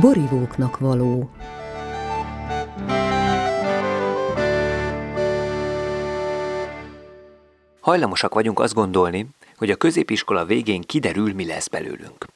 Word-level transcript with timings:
borivóknak 0.00 0.78
való. 0.78 1.30
Hajlamosak 7.80 8.34
vagyunk 8.34 8.60
azt 8.60 8.74
gondolni, 8.74 9.26
hogy 9.56 9.70
a 9.70 9.76
középiskola 9.76 10.44
végén 10.44 10.80
kiderül, 10.80 11.34
mi 11.34 11.46
lesz 11.46 11.68
belőlünk. 11.68 12.26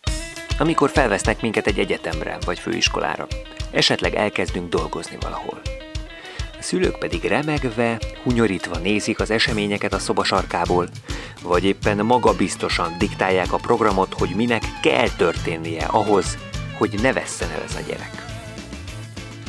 Amikor 0.59 0.91
felvesznek 0.91 1.41
minket 1.41 1.67
egy 1.67 1.79
egyetemre 1.79 2.39
vagy 2.45 2.59
főiskolára, 2.59 3.27
esetleg 3.71 4.15
elkezdünk 4.15 4.69
dolgozni 4.69 5.17
valahol. 5.21 5.61
A 6.59 6.63
szülők 6.63 6.99
pedig 6.99 7.25
remegve, 7.25 7.99
hunyorítva 8.23 8.79
nézik 8.79 9.21
az 9.21 9.31
eseményeket 9.31 9.93
a 9.93 9.99
szoba 9.99 10.25
sarkából, 10.25 10.89
vagy 11.43 11.65
éppen 11.65 12.07
magabiztosan 12.07 12.99
diktálják 12.99 13.53
a 13.53 13.57
programot, 13.57 14.15
hogy 14.19 14.31
minek 14.37 14.63
kell 14.83 15.09
történnie 15.17 15.85
ahhoz, 15.85 16.39
hogy 16.79 16.99
ne 17.03 17.13
vesszen 17.13 17.51
el 17.51 17.63
ez 17.63 17.75
a 17.75 17.89
gyerek. 17.89 18.25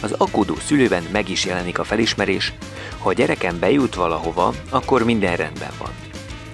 Az 0.02 0.12
aggódó 0.12 0.56
szülőben 0.56 1.04
meg 1.12 1.30
is 1.30 1.46
jelenik 1.46 1.80
a 1.80 1.84
felismerés, 1.84 2.54
ha 3.00 3.10
a 3.10 3.14
gyerekem 3.14 3.60
bejut 3.60 3.96
valahova, 3.96 4.54
akkor 4.70 5.04
minden 5.04 5.36
rendben 5.36 5.72
van. 5.78 5.92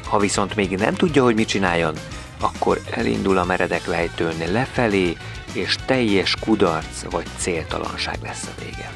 Ha 0.08 0.20
viszont 0.20 0.56
még 0.56 0.70
nem 0.70 0.94
tudja, 0.94 1.24
hogy 1.24 1.36
mit 1.36 1.48
csináljon, 1.48 1.96
akkor 2.40 2.82
elindul 2.92 3.38
a 3.38 3.46
meredek 3.46 3.86
lejtőn 3.86 4.52
lefelé, 4.52 5.18
és 5.54 5.76
teljes 5.86 6.36
kudarc 6.36 7.04
vagy 7.10 7.26
céltalanság 7.38 8.18
lesz 8.24 8.48
a 8.48 8.62
vége. 8.64 8.94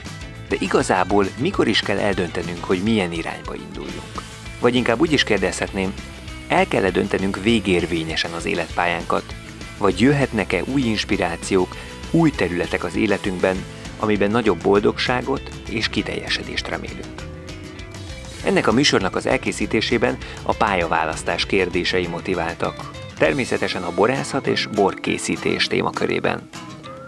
De 0.49 0.55
igazából 0.59 1.25
mikor 1.37 1.67
is 1.67 1.79
kell 1.79 1.97
eldöntenünk, 1.97 2.63
hogy 2.63 2.83
milyen 2.83 3.11
irányba 3.11 3.55
induljunk? 3.55 4.23
Vagy 4.59 4.75
inkább 4.75 4.99
úgy 4.99 5.11
is 5.11 5.23
kérdezhetném, 5.23 5.93
el 6.47 6.67
kell 6.67 6.89
döntenünk 6.89 7.43
végérvényesen 7.43 8.31
az 8.31 8.45
életpályánkat, 8.45 9.35
vagy 9.79 9.99
jöhetnek-e 9.99 10.63
új 10.73 10.81
inspirációk, 10.81 11.75
új 12.11 12.31
területek 12.31 12.83
az 12.83 12.95
életünkben, 12.95 13.63
amiben 13.99 14.31
nagyobb 14.31 14.61
boldogságot 14.61 15.49
és 15.69 15.89
kiteljesedést 15.89 16.67
remélünk. 16.67 17.27
Ennek 18.45 18.67
a 18.67 18.71
műsornak 18.71 19.15
az 19.15 19.25
elkészítésében 19.25 20.17
a 20.43 20.53
pályaválasztás 20.53 21.45
kérdései 21.45 22.07
motiváltak. 22.07 22.89
Természetesen 23.17 23.83
a 23.83 23.93
borászat 23.95 24.47
és 24.47 24.65
borkészítés 24.65 25.67
témakörében. 25.67 26.49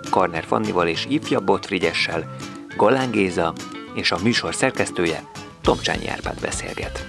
Karner 0.09 0.44
Fannival 0.44 0.88
és 0.88 1.06
Ifja 1.09 1.39
Botfrigyessel, 1.39 2.35
Galán 2.78 3.11
Géza 3.11 3.53
és 3.95 4.11
a 4.11 4.19
műsor 4.23 4.56
szerkesztője 4.56 5.23
Tomcsányi 5.61 6.08
Árpád 6.08 6.39
beszélget. 6.39 7.06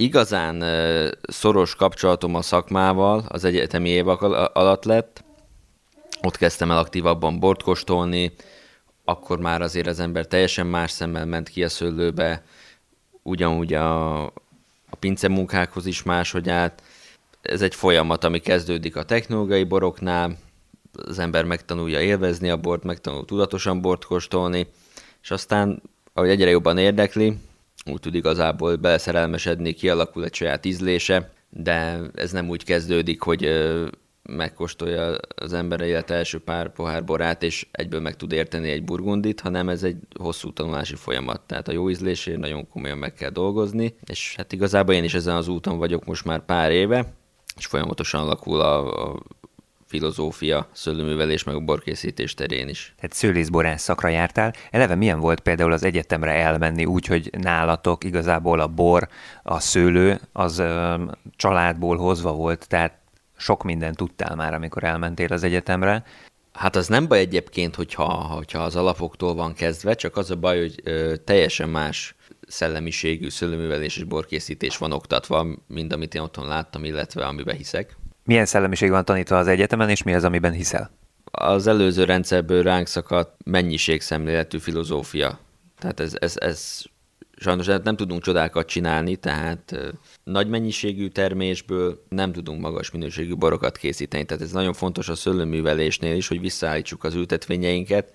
Igazán 0.00 0.64
szoros 1.22 1.74
kapcsolatom 1.74 2.34
a 2.34 2.42
szakmával 2.42 3.24
az 3.28 3.44
egyetemi 3.44 3.88
évek 3.88 4.22
alatt 4.52 4.84
lett. 4.84 5.24
Ott 6.22 6.36
kezdtem 6.36 6.70
el 6.70 6.78
aktívabban 6.78 7.38
bort 7.38 7.62
kóstolni, 7.62 8.32
akkor 9.04 9.38
már 9.38 9.62
azért 9.62 9.86
az 9.86 10.00
ember 10.00 10.26
teljesen 10.26 10.66
más 10.66 10.90
szemmel 10.90 11.26
ment 11.26 11.48
ki 11.48 11.64
a 11.64 11.68
szőlőbe, 11.68 12.44
ugyanúgy 13.22 13.74
a, 13.74 14.24
a 14.24 14.96
pince 14.98 15.28
munkákhoz 15.28 15.86
is 15.86 16.02
máshogy 16.02 16.48
állt. 16.48 16.82
Ez 17.42 17.62
egy 17.62 17.74
folyamat, 17.74 18.24
ami 18.24 18.38
kezdődik 18.38 18.96
a 18.96 19.04
technológiai 19.04 19.64
boroknál, 19.64 20.36
az 20.92 21.18
ember 21.18 21.44
megtanulja 21.44 22.00
élvezni 22.00 22.50
a 22.50 22.56
bort, 22.56 22.82
megtanul 22.82 23.24
tudatosan 23.24 23.80
bort 23.80 24.04
kóstolni, 24.04 24.66
és 25.22 25.30
aztán, 25.30 25.82
ahogy 26.12 26.30
egyre 26.30 26.50
jobban 26.50 26.78
érdekli, 26.78 27.38
úgy 27.86 28.00
tud 28.00 28.14
igazából 28.14 28.76
beleszerelmesedni, 28.76 29.72
kialakul 29.72 30.24
egy 30.24 30.34
saját 30.34 30.64
ízlése, 30.64 31.32
de 31.48 32.00
ez 32.14 32.32
nem 32.32 32.48
úgy 32.48 32.64
kezdődik, 32.64 33.22
hogy 33.22 33.48
megkóstolja 34.22 35.16
az 35.34 35.52
ember 35.52 35.80
élet 35.80 36.10
első 36.10 36.38
pár 36.38 36.72
pohár 36.72 37.04
borát, 37.04 37.42
és 37.42 37.66
egyből 37.70 38.00
meg 38.00 38.16
tud 38.16 38.32
érteni 38.32 38.70
egy 38.70 38.84
burgundit, 38.84 39.40
hanem 39.40 39.68
ez 39.68 39.82
egy 39.82 39.96
hosszú 40.18 40.52
tanulási 40.52 40.94
folyamat. 40.94 41.40
Tehát 41.40 41.68
a 41.68 41.72
jó 41.72 41.90
ízlésért 41.90 42.38
nagyon 42.38 42.68
komolyan 42.68 42.98
meg 42.98 43.14
kell 43.14 43.30
dolgozni, 43.30 43.94
és 44.06 44.34
hát 44.36 44.52
igazából 44.52 44.94
én 44.94 45.04
is 45.04 45.14
ezen 45.14 45.36
az 45.36 45.48
úton 45.48 45.78
vagyok 45.78 46.04
most 46.04 46.24
már 46.24 46.44
pár 46.44 46.70
éve, 46.70 47.14
és 47.56 47.66
folyamatosan 47.66 48.20
alakul 48.20 48.60
a, 48.60 49.08
a 49.10 49.22
filozófia, 49.90 50.68
szőlőművelés, 50.72 51.44
meg 51.44 51.54
a 51.54 51.60
borkészítés 51.60 52.34
terén 52.34 52.68
is. 52.68 52.94
Tehát 52.96 53.12
szőlészborász 53.12 53.82
szakra 53.82 54.08
jártál. 54.08 54.52
Eleve 54.70 54.94
milyen 54.94 55.20
volt 55.20 55.40
például 55.40 55.72
az 55.72 55.84
egyetemre 55.84 56.32
elmenni 56.32 56.84
úgy, 56.84 57.06
hogy 57.06 57.30
nálatok 57.38 58.04
igazából 58.04 58.60
a 58.60 58.66
bor, 58.66 59.08
a 59.42 59.60
szőlő 59.60 60.20
az 60.32 60.58
ö, 60.58 60.94
családból 61.36 61.96
hozva 61.96 62.32
volt, 62.32 62.68
tehát 62.68 62.98
sok 63.36 63.62
mindent 63.62 63.96
tudtál 63.96 64.36
már, 64.36 64.54
amikor 64.54 64.84
elmentél 64.84 65.32
az 65.32 65.42
egyetemre. 65.42 66.04
Hát 66.52 66.76
az 66.76 66.86
nem 66.86 67.08
baj 67.08 67.18
egyébként, 67.18 67.74
hogyha, 67.74 68.04
hogyha 68.12 68.62
az 68.62 68.76
alapoktól 68.76 69.34
van 69.34 69.54
kezdve, 69.54 69.94
csak 69.94 70.16
az 70.16 70.30
a 70.30 70.36
baj, 70.36 70.60
hogy 70.60 70.80
ö, 70.84 71.14
teljesen 71.24 71.68
más 71.68 72.14
szellemiségű 72.46 73.28
szőlőművelés 73.28 73.96
és 73.96 74.04
borkészítés 74.04 74.76
van 74.76 74.92
oktatva, 74.92 75.46
mint 75.66 75.92
amit 75.92 76.14
én 76.14 76.22
otthon 76.22 76.46
láttam, 76.46 76.84
illetve 76.84 77.26
amiben 77.26 77.56
hiszek. 77.56 77.99
Milyen 78.24 78.46
szellemiség 78.46 78.90
van 78.90 79.04
tanítva 79.04 79.38
az 79.38 79.46
egyetemen, 79.46 79.88
és 79.88 80.02
mi 80.02 80.14
az, 80.14 80.24
amiben 80.24 80.52
hiszel? 80.52 80.90
Az 81.24 81.66
előző 81.66 82.04
rendszerből 82.04 82.62
ránk 82.62 82.86
szakadt 82.86 83.36
mennyiségszemléletű 83.44 84.58
filozófia. 84.58 85.38
Tehát 85.78 86.00
ez, 86.00 86.16
ez, 86.18 86.34
ez 86.36 86.82
sajnos 87.36 87.66
nem 87.66 87.96
tudunk 87.96 88.22
csodákat 88.22 88.66
csinálni, 88.66 89.16
tehát 89.16 89.76
nagy 90.24 90.48
mennyiségű 90.48 91.08
termésből 91.08 92.04
nem 92.08 92.32
tudunk 92.32 92.60
magas 92.60 92.90
minőségű 92.90 93.34
borokat 93.34 93.76
készíteni. 93.76 94.24
Tehát 94.24 94.42
ez 94.42 94.52
nagyon 94.52 94.72
fontos 94.72 95.08
a 95.08 95.14
szőlőművelésnél 95.14 96.16
is, 96.16 96.28
hogy 96.28 96.40
visszaállítsuk 96.40 97.04
az 97.04 97.14
ültetvényeinket 97.14 98.12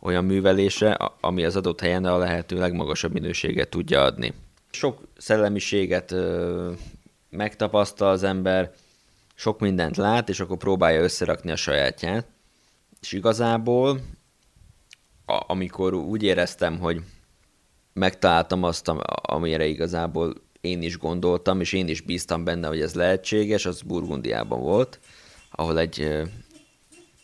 olyan 0.00 0.24
művelésre, 0.24 0.92
ami 1.20 1.44
az 1.44 1.56
adott 1.56 1.80
helyen 1.80 2.04
a 2.04 2.18
lehető 2.18 2.58
legmagasabb 2.58 3.12
minőséget 3.12 3.68
tudja 3.68 4.02
adni. 4.02 4.32
Sok 4.70 5.00
szellemiséget 5.16 6.14
megtapasztal 7.30 8.10
az 8.10 8.22
ember, 8.22 8.72
sok 9.40 9.60
mindent 9.60 9.96
lát, 9.96 10.28
és 10.28 10.40
akkor 10.40 10.56
próbálja 10.56 11.02
összerakni 11.02 11.50
a 11.50 11.56
sajátját. 11.56 12.26
És 13.00 13.12
igazából, 13.12 14.00
a, 15.26 15.44
amikor 15.46 15.94
úgy 15.94 16.22
éreztem, 16.22 16.78
hogy 16.78 17.00
megtaláltam 17.92 18.62
azt, 18.62 18.88
amire 19.22 19.66
igazából 19.66 20.34
én 20.60 20.82
is 20.82 20.98
gondoltam, 20.98 21.60
és 21.60 21.72
én 21.72 21.88
is 21.88 22.00
bíztam 22.00 22.44
benne, 22.44 22.68
hogy 22.68 22.80
ez 22.80 22.94
lehetséges, 22.94 23.66
az 23.66 23.82
Burgundiában 23.82 24.60
volt, 24.60 25.00
ahol 25.50 25.78
egy 25.78 26.22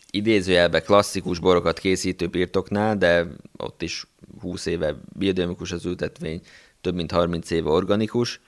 idézőjelbe 0.09 0.81
klasszikus 0.81 1.39
borokat 1.39 1.79
készítő 1.79 2.27
birtoknál, 2.27 2.97
de 2.97 3.27
ott 3.57 3.81
is 3.81 4.07
20 4.41 4.65
éve 4.65 4.95
biodinamikus 5.17 5.71
az 5.71 5.85
ültetvény, 5.85 6.41
több 6.81 6.95
mint 6.95 7.11
30 7.11 7.51
éve 7.51 7.69
organikus, 7.69 8.41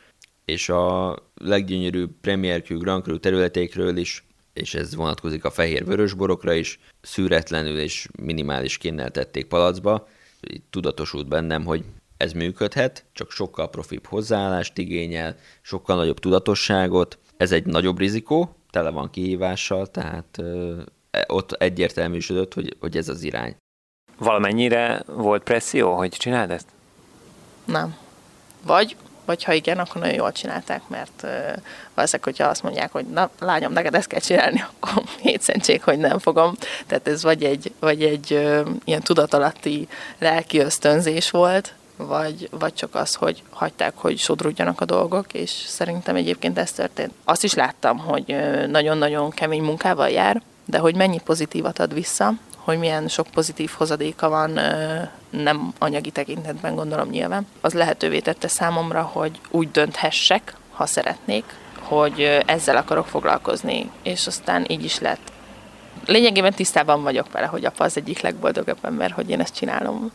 és 0.50 0.70
a 0.70 1.16
leggyönyörűbb 1.36 2.12
Premier 2.22 2.64
Q 2.68 2.78
Grand 2.78 3.04
Cru 3.04 3.20
területékről 3.20 3.98
is, 3.98 4.24
és 4.54 4.74
ez 4.74 4.96
vonatkozik 4.96 5.46
a 5.46 5.52
fehér 5.52 5.86
vörös 5.86 6.14
borokra 6.14 6.54
is, 6.54 6.80
szűretlenül 7.02 7.80
és 7.80 8.08
minimális 8.22 8.78
kénnel 8.78 9.12
tették 9.12 9.46
palacba. 9.46 10.08
Itt 10.42 10.66
tudatosult 10.70 11.28
bennem, 11.28 11.66
hogy 11.66 11.84
ez 12.18 12.32
működhet, 12.32 13.06
csak 13.14 13.32
sokkal 13.32 13.70
profibb 13.70 14.06
hozzáállást 14.06 14.78
igényel, 14.78 15.36
sokkal 15.62 15.96
nagyobb 15.96 16.20
tudatosságot. 16.20 17.18
Ez 17.38 17.52
egy 17.52 17.66
nagyobb 17.66 18.00
rizikó, 18.00 18.56
tele 18.70 18.90
van 18.90 19.10
kihívással, 19.10 19.88
tehát 19.88 20.38
ö, 20.38 20.82
e, 21.12 21.26
ott 21.28 21.52
egyértelműsödött, 21.52 22.54
hogy, 22.54 22.76
hogy 22.80 22.98
ez 22.98 23.10
az 23.10 23.24
irány. 23.24 23.56
Valamennyire 24.18 25.04
volt 25.06 25.44
presszió, 25.44 25.96
hogy 25.96 26.12
csináld 26.12 26.52
ezt? 26.52 26.68
Nem. 27.66 27.98
Vagy 28.66 28.96
vagy 29.30 29.44
ha 29.44 29.54
igen, 29.54 29.78
akkor 29.78 30.02
nagyon 30.02 30.16
jól 30.16 30.32
csinálták, 30.32 30.82
mert 30.88 31.22
valószínűleg, 31.94 32.24
hogyha 32.24 32.48
azt 32.48 32.64
mondják, 32.64 32.92
hogy 32.92 33.06
na, 33.06 33.30
lányom, 33.40 33.72
neked 33.72 33.96
ezt 33.96 34.08
kell 34.08 34.20
csinálni, 34.20 34.64
akkor 34.80 35.04
hétszentség, 35.20 35.84
hogy 35.84 35.98
nem 35.98 36.20
fogom. 36.20 36.56
Tehát 36.88 37.08
ez 37.08 37.24
vagy 37.24 37.44
egy, 37.44 37.74
vagy 37.80 38.04
egy 38.04 38.32
ilyen 38.84 39.02
tudatalatti 39.02 39.88
lelki 40.20 40.60
ösztönzés 40.60 41.30
volt, 41.32 41.74
vagy, 41.98 42.50
vagy 42.52 42.74
csak 42.74 42.96
az, 42.96 43.16
hogy 43.16 43.44
hagyták, 43.50 43.94
hogy 43.96 44.18
sodródjanak 44.18 44.82
a 44.82 44.86
dolgok, 44.86 45.34
és 45.34 45.50
szerintem 45.50 46.16
egyébként 46.16 46.58
ez 46.58 46.72
történt. 46.72 47.14
Azt 47.24 47.44
is 47.44 47.54
láttam, 47.54 47.98
hogy 47.98 48.36
nagyon-nagyon 48.68 49.30
kemény 49.30 49.64
munkával 49.64 50.10
jár, 50.10 50.42
de 50.66 50.78
hogy 50.78 50.96
mennyi 50.96 51.20
pozitívat 51.20 51.80
ad 51.80 51.94
vissza, 51.94 52.34
hogy 52.70 52.80
milyen 52.80 53.08
sok 53.08 53.28
pozitív 53.28 53.72
hozadéka 53.78 54.30
van, 54.30 54.60
nem 55.30 55.74
anyagi 55.78 56.12
tekintetben 56.12 56.76
gondolom 56.76 57.10
nyilván, 57.10 57.48
az 57.62 57.74
lehetővé 57.74 58.20
tette 58.20 58.48
számomra, 58.48 59.02
hogy 59.02 59.40
úgy 59.50 59.72
dönthessek, 59.72 60.56
ha 60.72 60.86
szeretnék, 60.86 61.44
hogy 61.80 62.44
ezzel 62.46 62.78
akarok 62.78 63.08
foglalkozni, 63.08 63.92
és 64.04 64.28
aztán 64.28 64.66
így 64.68 64.84
is 64.84 65.00
lett. 65.00 65.32
Lényegében 66.06 66.54
tisztában 66.54 67.04
vagyok 67.04 67.32
vele, 67.32 67.46
hogy 67.46 67.66
apa 67.66 67.84
az 67.84 67.98
egyik 67.98 68.22
legboldogabb 68.22 68.78
ember, 68.82 69.12
hogy 69.12 69.30
én 69.30 69.40
ezt 69.40 69.56
csinálom, 69.56 70.12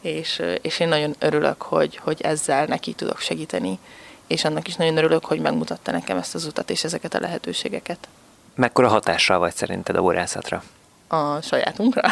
és, 0.00 0.42
és 0.62 0.80
én 0.80 0.88
nagyon 0.88 1.14
örülök, 1.18 1.62
hogy, 1.62 1.96
hogy 1.96 2.20
ezzel 2.20 2.64
neki 2.64 2.92
tudok 2.92 3.18
segíteni, 3.18 3.78
és 4.26 4.44
annak 4.44 4.68
is 4.68 4.76
nagyon 4.76 4.96
örülök, 4.96 5.24
hogy 5.24 5.40
megmutatta 5.40 5.90
nekem 5.90 6.16
ezt 6.16 6.34
az 6.34 6.44
utat 6.44 6.70
és 6.70 6.84
ezeket 6.84 7.14
a 7.14 7.20
lehetőségeket. 7.20 8.08
Mekkora 8.54 8.88
hatással 8.88 9.38
vagy 9.38 9.54
szerinted 9.54 9.96
a 9.96 10.02
borászatra? 10.02 10.62
A 11.08 11.40
sajátunkra? 11.42 12.02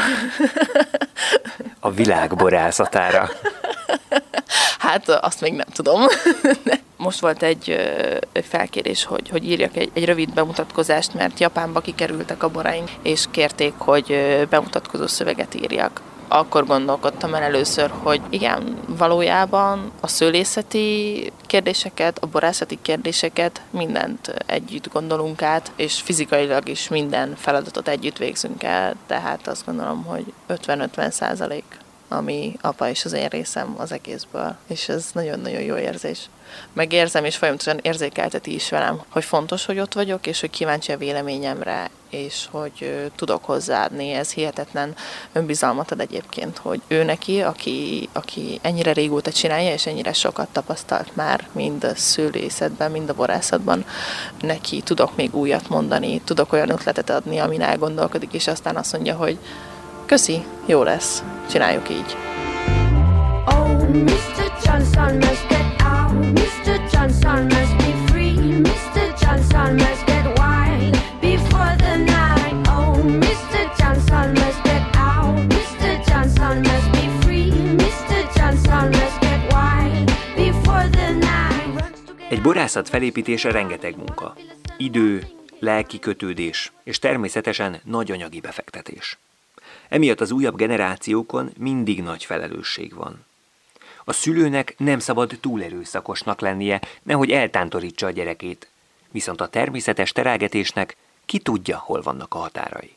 A 1.80 1.90
világ 1.90 2.36
borászatára. 2.36 3.28
Hát 4.78 5.08
azt 5.08 5.40
még 5.40 5.52
nem 5.52 5.66
tudom. 5.72 6.02
Most 6.96 7.20
volt 7.20 7.42
egy 7.42 7.76
felkérés, 8.42 9.04
hogy, 9.04 9.28
hogy 9.28 9.44
írjak 9.44 9.76
egy, 9.76 9.90
egy 9.92 10.04
rövid 10.04 10.34
bemutatkozást, 10.34 11.14
mert 11.14 11.40
Japánba 11.40 11.80
kikerültek 11.80 12.42
a 12.42 12.48
boraink, 12.48 12.90
és 13.02 13.24
kérték, 13.30 13.72
hogy 13.76 14.16
bemutatkozó 14.50 15.06
szöveget 15.06 15.54
írjak 15.54 16.00
akkor 16.28 16.66
gondolkodtam 16.66 17.34
el 17.34 17.42
először, 17.42 17.90
hogy 18.02 18.20
igen, 18.30 18.76
valójában 18.86 19.92
a 20.00 20.06
szőlészeti 20.06 21.32
kérdéseket, 21.46 22.18
a 22.18 22.26
borászati 22.26 22.78
kérdéseket, 22.82 23.60
mindent 23.70 24.34
együtt 24.46 24.92
gondolunk 24.92 25.42
át, 25.42 25.72
és 25.76 26.00
fizikailag 26.00 26.68
is 26.68 26.88
minden 26.88 27.34
feladatot 27.36 27.88
együtt 27.88 28.18
végzünk 28.18 28.62
el, 28.62 28.94
tehát 29.06 29.48
azt 29.48 29.66
gondolom, 29.66 30.04
hogy 30.04 30.32
50-50 30.48 31.10
százalék 31.10 31.64
ami 32.08 32.56
apa 32.60 32.88
és 32.88 33.04
az 33.04 33.12
én 33.12 33.28
részem 33.28 33.74
az 33.78 33.92
egészből, 33.92 34.56
és 34.66 34.88
ez 34.88 35.06
nagyon-nagyon 35.12 35.60
jó 35.60 35.76
érzés. 35.76 36.28
Megérzem, 36.72 37.24
és 37.24 37.36
folyamatosan 37.36 37.78
érzékelteti 37.82 38.54
is 38.54 38.70
velem, 38.70 39.02
hogy 39.08 39.24
fontos, 39.24 39.64
hogy 39.64 39.78
ott 39.78 39.92
vagyok, 39.92 40.26
és 40.26 40.40
hogy 40.40 40.50
kíváncsi 40.50 40.92
a 40.92 40.96
véleményemre, 40.96 41.90
és 42.10 42.46
hogy 42.50 43.10
tudok 43.16 43.44
hozzáadni. 43.44 44.12
Ez 44.12 44.32
hihetetlen 44.32 44.94
önbizalmat 45.32 45.90
ad 45.90 46.00
egyébként, 46.00 46.58
hogy 46.58 46.80
ő 46.86 47.04
neki, 47.04 47.40
aki, 47.40 48.08
aki 48.12 48.58
ennyire 48.62 48.92
régóta 48.92 49.32
csinálja, 49.32 49.72
és 49.72 49.86
ennyire 49.86 50.12
sokat 50.12 50.48
tapasztalt 50.48 51.16
már, 51.16 51.48
mind 51.52 51.84
a 51.84 51.94
szülészetben, 51.94 52.90
mind 52.90 53.08
a 53.08 53.14
borászatban, 53.14 53.84
neki 54.40 54.80
tudok 54.80 55.16
még 55.16 55.34
újat 55.34 55.68
mondani, 55.68 56.20
tudok 56.20 56.52
olyan 56.52 56.70
ötletet 56.70 57.10
adni, 57.10 57.38
amin 57.38 57.62
elgondolkodik, 57.62 58.32
és 58.32 58.46
aztán 58.46 58.76
azt 58.76 58.92
mondja, 58.92 59.16
hogy 59.16 59.38
Köszi, 60.06 60.44
jó 60.66 60.82
lesz. 60.82 61.22
Csináljuk 61.50 61.90
így. 61.90 62.16
Oh, 63.46 63.88
Mr. 63.88 64.52
Johnson 64.64 65.16
must 65.16 65.48
get 65.48 65.82
out. 65.82 66.12
Mr. 66.14 66.80
Johnson 66.92 67.42
must 67.44 67.76
be 67.76 67.92
free. 68.06 68.36
Mr. 68.38 69.14
Johnson 69.20 69.74
must 69.74 70.04
get 70.06 70.24
wild 70.38 70.96
before 71.20 71.74
the 71.76 71.96
night. 71.96 72.68
Oh, 72.68 72.96
Mr. 73.04 73.60
Johnson 73.78 74.32
must 74.32 74.62
get 74.62 74.82
out. 74.96 75.52
Mr. 75.52 76.06
Johnson 76.06 76.60
must 76.60 76.90
be 76.92 77.08
free. 77.20 77.50
Mr. 77.76 78.18
Johnson 78.36 78.88
must 78.90 79.20
get 79.20 79.52
wild 79.52 80.06
before 80.36 80.88
the 80.90 81.10
night. 81.10 81.92
Egy 82.28 82.42
borászat 82.42 82.88
felépítése 82.88 83.50
rengeteg 83.50 83.96
munka. 83.96 84.34
Idő, 84.76 85.26
lelki 85.58 85.98
kötődés 85.98 86.72
és 86.84 86.98
természetesen 86.98 87.80
nagy 87.84 88.10
anyagi 88.10 88.40
befektetés. 88.40 89.18
Emiatt 89.88 90.20
az 90.20 90.30
újabb 90.30 90.56
generációkon 90.56 91.50
mindig 91.58 92.02
nagy 92.02 92.24
felelősség 92.24 92.94
van. 92.94 93.24
A 94.04 94.12
szülőnek 94.12 94.74
nem 94.78 94.98
szabad 94.98 95.38
túlerőszakosnak 95.40 96.40
lennie, 96.40 96.80
nehogy 97.02 97.30
eltántorítsa 97.30 98.06
a 98.06 98.10
gyerekét, 98.10 98.68
viszont 99.10 99.40
a 99.40 99.48
természetes 99.48 100.12
terelgetésnek 100.12 100.96
ki 101.24 101.38
tudja, 101.38 101.78
hol 101.78 102.02
vannak 102.02 102.34
a 102.34 102.38
határai. 102.38 102.96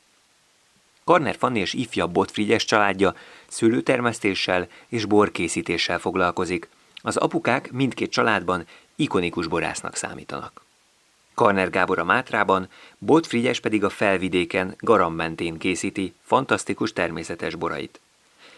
Karner 1.03 1.35
Fanni 1.35 1.59
és 1.59 1.73
ifjabb 1.73 2.11
Botfrigyes 2.11 2.65
családja 2.65 3.15
szőlőtermesztéssel 3.47 4.67
és 4.87 5.05
borkészítéssel 5.05 5.99
foglalkozik. 5.99 6.69
Az 7.01 7.17
apukák 7.17 7.71
mindkét 7.71 8.11
családban 8.11 8.65
ikonikus 8.95 9.47
borásznak 9.47 9.95
számítanak. 9.95 10.61
Karner 11.39 11.69
Gábor 11.69 11.99
a 11.99 12.03
Mátrában, 12.03 12.69
Bolt 12.97 13.27
Frigyes 13.27 13.59
pedig 13.59 13.83
a 13.83 13.89
felvidéken, 13.89 14.75
Garam 14.79 15.13
mentén 15.13 15.57
készíti 15.57 16.13
fantasztikus 16.21 16.93
természetes 16.93 17.55
borait. 17.55 17.99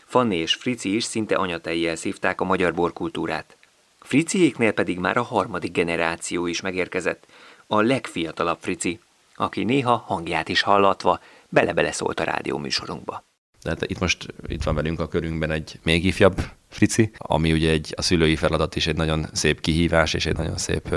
Fanni 0.06 0.36
és 0.36 0.54
Frici 0.54 0.96
is 0.96 1.04
szinte 1.04 1.36
anyatejjel 1.36 1.96
szívták 1.96 2.42
a 2.42 2.44
magyar 2.44 2.74
borkultúrát. 2.74 3.58
Friciéknél 4.00 4.72
pedig 4.72 5.00
már 5.00 5.18
a 5.18 5.22
harmadik 5.22 5.72
generáció 5.72 6.48
is 6.48 6.62
megérkezett, 6.62 7.26
a 7.68 7.82
legfiatalabb 7.82 8.58
Frici, 8.62 9.00
aki 9.36 9.64
néha 9.64 10.04
hangját 10.08 10.50
is 10.50 10.62
hallatva 10.62 11.20
bele-bele 11.50 11.92
szólt 11.92 12.20
a 12.20 12.24
rádió 12.24 12.58
műsorunkba. 12.58 13.24
Tehát 13.62 13.82
itt 13.82 14.00
most 14.00 14.26
itt 14.48 14.64
van 14.64 14.76
velünk 14.76 15.00
a 15.00 15.08
körünkben 15.08 15.52
egy 15.52 15.80
még 15.84 16.06
ifjabb 16.06 16.42
Frici, 16.70 17.12
ami 17.18 17.52
ugye 17.52 17.70
egy, 17.70 17.94
a 17.98 18.02
szülői 18.02 18.36
feladat 18.36 18.76
is 18.76 18.88
egy 18.88 18.96
nagyon 18.96 19.26
szép 19.34 19.62
kihívás 19.62 20.14
és 20.14 20.26
egy 20.26 20.38
nagyon 20.38 20.58
szép 20.58 20.96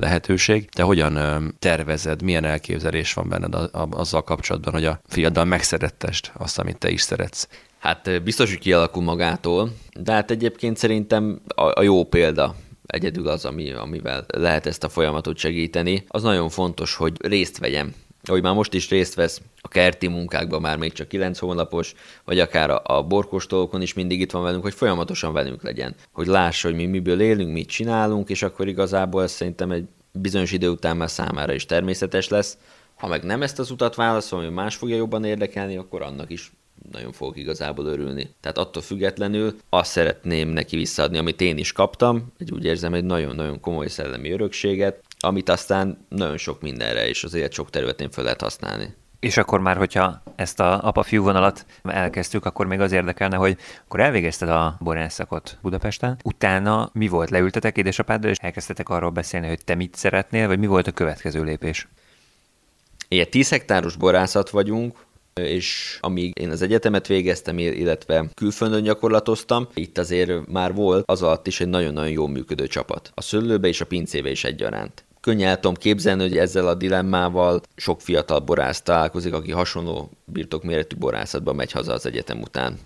lehetőség. 0.00 0.68
Te 0.70 0.82
hogyan 0.82 1.54
tervezed, 1.58 2.22
milyen 2.22 2.44
elképzelés 2.44 3.12
van 3.12 3.28
benned 3.28 3.54
azzal 3.90 4.22
kapcsolatban, 4.22 4.72
hogy 4.72 4.84
a 4.84 5.00
fiaddal 5.06 5.44
megszerettest 5.44 6.32
azt, 6.34 6.58
amit 6.58 6.78
te 6.78 6.90
is 6.90 7.00
szeretsz? 7.00 7.48
Hát 7.78 8.22
biztos, 8.22 8.48
hogy 8.48 8.58
kialakul 8.58 9.02
magától, 9.02 9.72
de 10.00 10.12
hát 10.12 10.30
egyébként 10.30 10.76
szerintem 10.76 11.40
a, 11.54 11.82
jó 11.82 12.04
példa 12.04 12.54
egyedül 12.86 13.28
az, 13.28 13.44
ami, 13.44 13.72
amivel 13.72 14.24
lehet 14.26 14.66
ezt 14.66 14.84
a 14.84 14.88
folyamatot 14.88 15.36
segíteni. 15.36 16.04
Az 16.08 16.22
nagyon 16.22 16.48
fontos, 16.48 16.94
hogy 16.94 17.12
részt 17.26 17.58
vegyem 17.58 17.94
ahogy 18.22 18.42
már 18.42 18.54
most 18.54 18.74
is 18.74 18.88
részt 18.88 19.14
vesz 19.14 19.40
a 19.60 19.68
kerti 19.68 20.06
munkákban, 20.06 20.60
már 20.60 20.78
még 20.78 20.92
csak 20.92 21.08
9 21.08 21.38
hónapos, 21.38 21.94
vagy 22.24 22.38
akár 22.38 22.70
a, 22.70 22.82
a 22.84 23.02
borkostolókon 23.02 23.82
is 23.82 23.94
mindig 23.94 24.20
itt 24.20 24.30
van 24.30 24.42
velünk, 24.42 24.62
hogy 24.62 24.74
folyamatosan 24.74 25.32
velünk 25.32 25.62
legyen. 25.62 25.94
Hogy 26.12 26.26
lássa, 26.26 26.68
hogy 26.68 26.76
mi 26.76 26.86
miből 26.86 27.20
élünk, 27.20 27.52
mit 27.52 27.68
csinálunk, 27.68 28.28
és 28.28 28.42
akkor 28.42 28.68
igazából 28.68 29.22
ez 29.22 29.30
szerintem 29.30 29.70
egy 29.70 29.84
bizonyos 30.12 30.52
idő 30.52 30.68
után 30.68 30.96
már 30.96 31.10
számára 31.10 31.52
is 31.52 31.66
természetes 31.66 32.28
lesz. 32.28 32.58
Ha 32.94 33.06
meg 33.06 33.22
nem 33.22 33.42
ezt 33.42 33.58
az 33.58 33.70
utat 33.70 33.94
válaszol, 33.94 34.38
ami 34.38 34.48
más 34.48 34.76
fogja 34.76 34.96
jobban 34.96 35.24
érdekelni, 35.24 35.76
akkor 35.76 36.02
annak 36.02 36.30
is 36.30 36.52
nagyon 36.92 37.12
fogok 37.12 37.36
igazából 37.36 37.86
örülni. 37.86 38.34
Tehát 38.40 38.58
attól 38.58 38.82
függetlenül 38.82 39.56
azt 39.68 39.90
szeretném 39.90 40.48
neki 40.48 40.76
visszaadni, 40.76 41.18
amit 41.18 41.40
én 41.40 41.58
is 41.58 41.72
kaptam, 41.72 42.32
egy 42.38 42.52
úgy 42.52 42.64
érzem, 42.64 42.94
egy 42.94 43.04
nagyon-nagyon 43.04 43.60
komoly 43.60 43.88
szellemi 43.88 44.30
örökséget, 44.30 45.02
amit 45.20 45.48
aztán 45.48 46.06
nagyon 46.08 46.36
sok 46.36 46.60
mindenre 46.60 47.08
és 47.08 47.24
az 47.24 47.34
élet 47.34 47.52
sok 47.52 47.70
területén 47.70 48.10
fel 48.10 48.24
lehet 48.24 48.40
használni. 48.40 48.94
És 49.20 49.36
akkor 49.36 49.60
már, 49.60 49.76
hogyha 49.76 50.22
ezt 50.36 50.60
a 50.60 50.86
apa-fiú 50.86 51.22
vonalat 51.22 51.66
elkezdtük, 51.82 52.44
akkor 52.44 52.66
még 52.66 52.80
az 52.80 52.92
érdekelne, 52.92 53.36
hogy 53.36 53.56
akkor 53.84 54.00
elvégezted 54.00 54.48
a 54.48 54.76
borászakot 54.80 55.58
Budapesten, 55.62 56.18
utána 56.24 56.90
mi 56.92 57.08
volt? 57.08 57.30
Leültetek 57.30 57.76
édesapáddal, 57.76 58.30
és 58.30 58.36
elkezdtetek 58.40 58.88
arról 58.88 59.10
beszélni, 59.10 59.48
hogy 59.48 59.64
te 59.64 59.74
mit 59.74 59.94
szeretnél, 59.94 60.46
vagy 60.46 60.58
mi 60.58 60.66
volt 60.66 60.86
a 60.86 60.92
következő 60.92 61.42
lépés? 61.42 61.88
Ilyen 63.08 63.30
10 63.30 63.48
hektáros 63.48 63.96
borászat 63.96 64.50
vagyunk, 64.50 64.98
és 65.34 65.98
amíg 66.00 66.38
én 66.38 66.50
az 66.50 66.62
egyetemet 66.62 67.06
végeztem, 67.06 67.58
illetve 67.58 68.24
külföldön 68.34 68.82
gyakorlatoztam, 68.82 69.68
itt 69.74 69.98
azért 69.98 70.46
már 70.46 70.74
volt 70.74 71.04
az 71.06 71.22
alatt 71.22 71.46
is 71.46 71.60
egy 71.60 71.68
nagyon-nagyon 71.68 72.10
jó 72.10 72.26
működő 72.26 72.66
csapat. 72.66 73.10
A 73.14 73.20
szőlőbe 73.20 73.68
és 73.68 73.80
a 73.80 73.86
pincébe 73.86 74.30
is 74.30 74.44
egyaránt 74.44 75.04
könnyen 75.20 75.54
tudom 75.54 75.74
képzelni, 75.74 76.22
hogy 76.22 76.36
ezzel 76.36 76.66
a 76.66 76.74
dilemmával 76.74 77.60
sok 77.76 78.00
fiatal 78.00 78.38
borász 78.38 78.82
találkozik, 78.82 79.34
aki 79.34 79.50
hasonló 79.50 80.10
birtokméretű 80.24 80.96
borászatban 80.96 81.54
megy 81.54 81.72
haza 81.72 81.92
az 81.92 82.06
egyetem 82.06 82.40
után. 82.40 82.78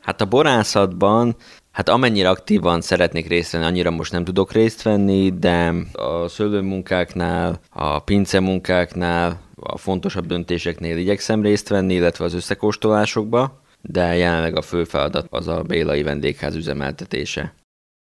Hát 0.00 0.20
a 0.20 0.24
borászatban, 0.24 1.36
hát 1.72 1.88
amennyire 1.88 2.28
aktívan 2.28 2.80
szeretnék 2.80 3.28
részt 3.28 3.52
venni, 3.52 3.64
annyira 3.64 3.90
most 3.90 4.12
nem 4.12 4.24
tudok 4.24 4.52
részt 4.52 4.82
venni, 4.82 5.30
de 5.38 5.74
a 5.92 6.28
szőlőmunkáknál, 6.28 7.60
a 7.70 7.98
pincemunkáknál, 7.98 9.40
a 9.60 9.78
fontosabb 9.78 10.26
döntéseknél 10.26 10.96
igyekszem 10.96 11.42
részt 11.42 11.68
venni, 11.68 11.94
illetve 11.94 12.24
az 12.24 12.34
összekóstolásokba, 12.34 13.60
de 13.82 14.16
jelenleg 14.16 14.56
a 14.56 14.62
fő 14.62 14.84
feladat 14.84 15.26
az 15.30 15.48
a 15.48 15.62
Bélai 15.62 16.02
vendégház 16.02 16.54
üzemeltetése. 16.54 17.54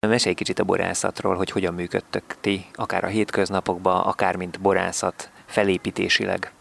Mesélj 0.08 0.36
kicsit 0.36 0.60
a 0.60 0.64
borászatról, 0.64 1.36
hogy 1.36 1.52
hogyan 1.52 1.74
működtök 1.74 2.24
ti, 2.40 2.66
akár 2.74 3.04
a 3.04 3.08
hétköznapokban, 3.08 4.02
akár 4.02 4.36
mint 4.36 4.60
borászat 4.60 5.30
felépítésileg. 5.46 6.52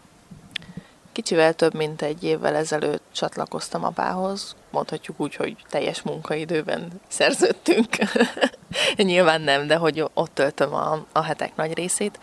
Kicsivel 1.11 1.53
több 1.53 1.73
mint 1.73 2.01
egy 2.01 2.23
évvel 2.23 2.55
ezelőtt 2.55 3.03
csatlakoztam 3.11 3.83
apához. 3.83 4.55
Mondhatjuk 4.69 5.19
úgy, 5.19 5.35
hogy 5.35 5.55
teljes 5.69 6.01
munkaidőben 6.01 7.01
szerződtünk. 7.07 7.87
Nyilván 8.97 9.41
nem, 9.41 9.67
de 9.67 9.75
hogy 9.75 10.05
ott 10.13 10.33
töltöm 10.33 10.73
a, 10.73 11.05
a 11.11 11.23
hetek 11.23 11.55
nagy 11.55 11.73
részét. 11.73 12.19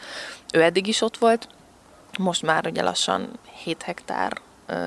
Ő 0.54 0.62
eddig 0.62 0.86
is 0.86 1.00
ott 1.00 1.16
volt, 1.16 1.48
most 2.18 2.42
már 2.42 2.66
ugye 2.66 2.82
lassan 2.82 3.38
7 3.62 3.82
hektár 3.82 4.40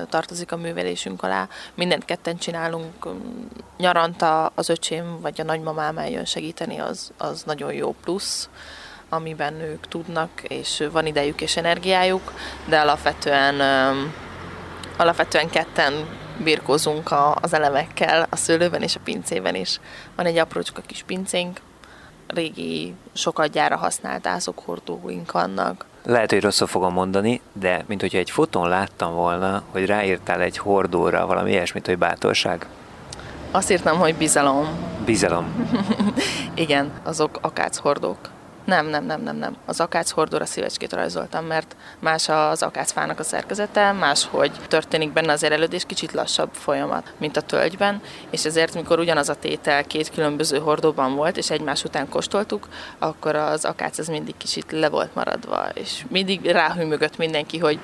tartozik 0.08 0.52
a 0.52 0.56
művelésünk 0.56 1.22
alá. 1.22 1.48
Mindent 1.74 2.04
ketten 2.04 2.36
csinálunk. 2.36 3.08
Nyaranta 3.76 4.46
az 4.54 4.68
öcsém 4.68 5.20
vagy 5.20 5.40
a 5.40 5.44
nagymamám 5.44 5.98
eljön 5.98 6.24
segíteni, 6.24 6.78
az, 6.78 7.12
az 7.16 7.42
nagyon 7.42 7.72
jó 7.72 7.94
plusz 8.04 8.48
amiben 9.08 9.54
ők 9.60 9.88
tudnak, 9.88 10.42
és 10.42 10.88
van 10.92 11.06
idejük 11.06 11.40
és 11.40 11.56
energiájuk, 11.56 12.32
de 12.68 12.80
alapvetően, 12.80 13.60
alapvetően 14.96 15.50
ketten 15.50 15.92
birkózunk 16.38 17.10
a, 17.10 17.34
az 17.34 17.52
elemekkel, 17.52 18.26
a 18.30 18.36
szőlőben 18.36 18.82
és 18.82 18.96
a 18.96 19.00
pincében 19.04 19.54
is. 19.54 19.80
Van 20.16 20.26
egy 20.26 20.36
aprócska 20.36 20.80
kis 20.80 21.02
pincénk, 21.02 21.60
régi, 22.26 22.94
sokat 23.12 23.50
gyára 23.50 23.76
használt 23.76 24.26
ászokhordóink 24.26 25.32
vannak. 25.32 25.86
Lehet, 26.04 26.30
hogy 26.30 26.40
rosszul 26.40 26.66
fogom 26.66 26.92
mondani, 26.92 27.40
de 27.52 27.84
mint 27.86 28.00
hogyha 28.00 28.18
egy 28.18 28.30
fotón 28.30 28.68
láttam 28.68 29.14
volna, 29.14 29.62
hogy 29.70 29.86
ráírtál 29.86 30.40
egy 30.40 30.58
hordóra 30.58 31.26
valami 31.26 31.50
ilyesmit, 31.50 31.86
hogy 31.86 31.98
bátorság. 31.98 32.66
Azt 33.50 33.70
írtam, 33.70 33.98
hogy 33.98 34.14
bizalom. 34.14 34.66
Bizalom. 35.04 35.68
Igen, 36.54 36.90
azok 37.02 37.38
akáchordók. 37.40 38.18
Nem, 38.64 38.86
nem, 38.86 39.04
nem, 39.04 39.22
nem, 39.22 39.36
nem. 39.36 39.56
Az 39.66 39.80
akác 39.80 40.10
hordóra 40.10 40.44
szívecskét 40.44 40.92
rajzoltam, 40.92 41.44
mert 41.44 41.76
más 41.98 42.28
az 42.28 42.62
akácfának 42.62 43.18
a 43.18 43.22
szerkezete, 43.22 43.92
máshogy 43.92 44.52
történik 44.68 45.12
benne 45.12 45.32
az 45.32 45.42
erelődés, 45.42 45.84
kicsit 45.86 46.12
lassabb 46.12 46.50
folyamat, 46.52 47.12
mint 47.18 47.36
a 47.36 47.40
tölgyben, 47.40 48.00
és 48.30 48.44
ezért, 48.44 48.74
mikor 48.74 48.98
ugyanaz 48.98 49.28
a 49.28 49.34
tétel 49.34 49.84
két 49.84 50.10
különböző 50.10 50.58
hordóban 50.58 51.14
volt, 51.14 51.36
és 51.36 51.50
egymás 51.50 51.84
után 51.84 52.08
kóstoltuk, 52.08 52.68
akkor 52.98 53.36
az 53.36 53.64
akác 53.64 53.98
az 53.98 54.08
mindig 54.08 54.36
kicsit 54.36 54.72
le 54.72 54.88
volt 54.88 55.14
maradva, 55.14 55.68
és 55.74 56.04
mindig 56.08 56.50
ráhűmögött 56.50 57.16
mindenki, 57.16 57.58
hogy 57.58 57.78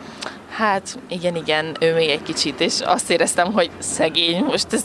hát 0.49 0.99
igen, 1.09 1.37
igen, 1.37 1.77
ő 1.81 1.95
még 1.95 2.09
egy 2.09 2.23
kicsit, 2.23 2.61
és 2.61 2.81
azt 2.81 3.11
éreztem, 3.11 3.53
hogy 3.53 3.71
szegény, 3.79 4.45
most 4.45 4.73
ez 4.73 4.85